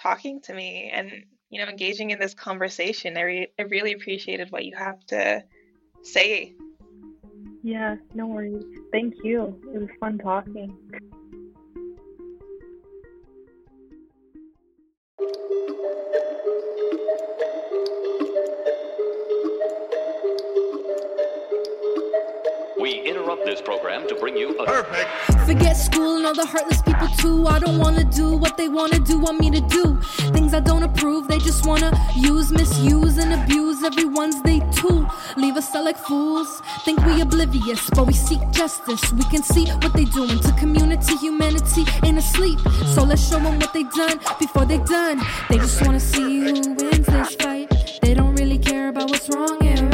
talking 0.00 0.40
to 0.42 0.54
me 0.54 0.90
and 0.90 1.12
you 1.50 1.60
know 1.60 1.68
engaging 1.68 2.10
in 2.10 2.18
this 2.18 2.32
conversation. 2.32 3.18
I, 3.18 3.22
re- 3.22 3.52
I 3.58 3.62
really 3.64 3.92
appreciated 3.92 4.50
what 4.50 4.64
you 4.64 4.76
have 4.76 5.04
to 5.08 5.44
say. 6.02 6.54
Yeah, 7.62 7.96
no 8.14 8.26
worries. 8.26 8.64
Thank 8.90 9.14
you. 9.22 9.60
It 9.74 9.78
was 9.80 9.88
fun 10.00 10.18
talking. 10.18 10.74
We 22.80 23.02
interrupt 23.02 23.44
this 23.44 23.60
program 23.60 24.08
to 24.08 24.14
bring 24.14 24.38
you 24.38 24.58
a 24.58 24.64
perfect. 24.64 25.10
Forget 25.46 25.76
school 25.76 25.99
and 25.99 25.99
all 26.30 26.36
the 26.36 26.46
heartless 26.46 26.80
people 26.82 27.08
too. 27.18 27.48
I 27.48 27.58
don't 27.58 27.78
wanna 27.78 28.04
do 28.04 28.36
what 28.36 28.56
they 28.56 28.68
wanna 28.68 29.00
do, 29.00 29.18
want 29.18 29.40
me 29.40 29.50
to 29.50 29.60
do. 29.62 30.00
Things 30.34 30.54
I 30.54 30.60
don't 30.60 30.84
approve, 30.84 31.26
they 31.26 31.38
just 31.38 31.66
wanna 31.66 31.90
use, 32.16 32.52
misuse, 32.52 33.18
and 33.18 33.32
abuse 33.32 33.82
everyone's 33.82 34.40
they 34.42 34.60
too. 34.80 35.08
Leave 35.36 35.56
us 35.56 35.74
all 35.74 35.84
like 35.84 35.98
fools. 35.98 36.62
Think 36.84 37.04
we 37.04 37.20
oblivious, 37.20 37.90
but 37.90 38.06
we 38.06 38.12
seek 38.12 38.40
justice. 38.52 39.02
We 39.12 39.24
can 39.24 39.42
see 39.42 39.66
what 39.82 39.92
they 39.92 40.04
doing 40.04 40.38
to 40.38 40.52
community, 40.52 41.16
humanity 41.16 41.84
ain't 42.04 42.18
asleep. 42.18 42.60
So 42.94 43.02
let's 43.02 43.28
show 43.28 43.40
them 43.40 43.58
what 43.58 43.72
they 43.72 43.82
done 43.82 44.18
before 44.38 44.66
they 44.66 44.78
done. 44.78 45.20
They 45.48 45.58
just 45.58 45.84
wanna 45.84 45.98
see 45.98 46.40
who 46.42 46.74
wins 46.74 47.06
this 47.06 47.34
fight. 47.42 47.68
They 48.02 48.14
don't 48.14 48.36
really 48.36 48.58
care 48.58 48.88
about 48.88 49.10
what's 49.10 49.28
wrong 49.34 49.58
and 49.66 49.89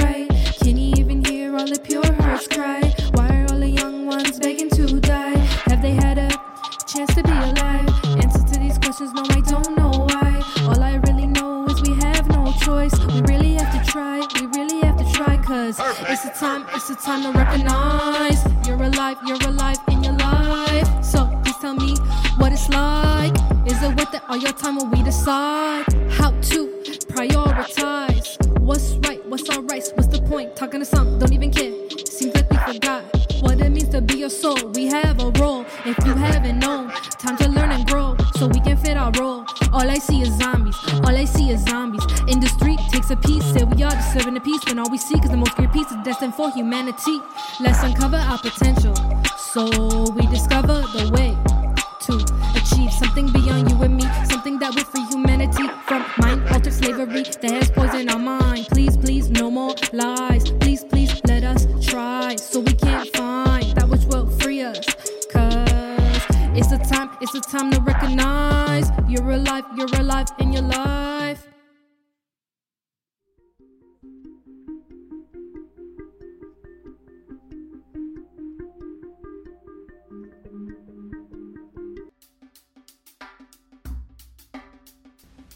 time, 16.47 16.67
it's 16.75 16.91
a 16.91 16.95
time 16.95 17.23
to 17.25 17.31
recognize 17.37 18.41
you're 18.67 18.81
alive, 18.81 19.17
you're 19.27 19.49
alive 19.49 19.79
in 19.89 20.05
your 20.05 20.13
life. 20.13 20.89
So 21.03 21.27
please 21.43 21.57
tell 21.57 21.75
me 21.75 21.97
what 22.39 22.53
it's 22.53 22.69
like. 22.69 23.35
Is 23.67 23.83
it 23.83 23.91
worth 23.99 24.15
it 24.15 24.23
all 24.29 24.37
your 24.37 24.53
time 24.53 24.77
when 24.77 24.91
we 24.93 25.03
decide 25.03 25.87
how 26.19 26.31
to 26.51 26.59
prioritize? 27.15 28.29
What's 28.61 28.93
right, 29.07 29.25
what's 29.27 29.49
alright, 29.51 29.85
what's 29.95 30.07
the 30.07 30.23
point? 30.23 30.55
Talking 30.55 30.81
to 30.81 30.87
some, 30.87 31.19
don't 31.19 31.33
even 31.33 31.51
care. 31.51 31.73
Seems 32.07 32.33
like 32.37 32.49
we 32.49 32.59
forgot 32.75 33.03
what 33.41 33.61
it 33.61 33.71
means 33.71 33.89
to 33.89 34.01
be 34.01 34.19
your 34.19 34.31
soul. 34.31 34.59
We 34.73 34.87
have 34.87 35.21
a 35.21 35.31
role 35.43 35.65
if 35.85 35.99
you 36.07 36.15
haven't 36.15 36.61
known. 36.61 36.91
Time 37.19 37.37
to 37.39 37.49
learn 37.49 37.73
and 37.73 37.87
grow 37.89 38.17
so 38.37 38.47
we 38.47 38.61
can 38.61 38.77
fit 38.77 38.97
our 38.97 39.11
role. 39.19 39.45
All 39.73 39.91
I 39.91 39.99
see 39.99 40.23
is 40.23 40.33
zombies, 40.39 40.77
all 41.05 41.17
I 41.17 41.25
see 41.25 41.51
is 41.51 41.65
zombies. 41.65 42.05
A 43.09 43.15
piece, 43.15 43.45
say 43.53 43.63
we 43.63 43.85
are 43.85 43.91
disturbing 43.93 44.35
the 44.35 44.41
peace 44.41 44.65
when 44.67 44.81
all 44.81 44.91
we 44.91 44.99
seek 44.99 45.23
is 45.25 45.31
the 45.31 45.37
most 45.37 45.55
great 45.55 45.73
peace 45.73 45.89
is 45.93 45.97
destined 46.03 46.35
for 46.35 46.51
humanity. 46.51 47.21
Let's 47.61 47.81
uncover 47.85 48.17
our 48.17 48.37
potential 48.37 48.97
so 49.57 49.65
we 50.13 50.27
discover 50.27 50.85
the 50.93 51.11
way 51.15 51.26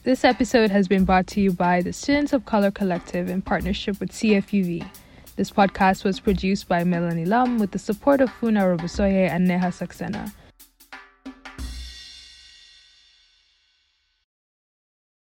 This 0.03 0.25
episode 0.25 0.71
has 0.71 0.89
been 0.89 1.05
brought 1.05 1.27
to 1.27 1.43
you 1.43 1.53
by 1.53 1.83
the 1.83 1.93
Students 1.93 2.33
of 2.33 2.47
Color 2.47 2.71
Collective 2.71 3.29
in 3.29 3.43
partnership 3.43 4.01
with 4.01 4.13
CFUV. 4.13 4.89
This 5.37 5.51
podcast 5.51 6.05
was 6.05 6.19
produced 6.19 6.69
by 6.69 6.85
Melanie 6.85 7.27
Lum 7.27 7.59
with 7.59 7.73
the 7.73 7.79
support 7.79 8.23
of 8.23 8.33
Funa 8.33 8.61
Robosoye 8.61 9.29
and 9.29 9.47
Neha 9.47 9.67
Saxena. 9.67 10.33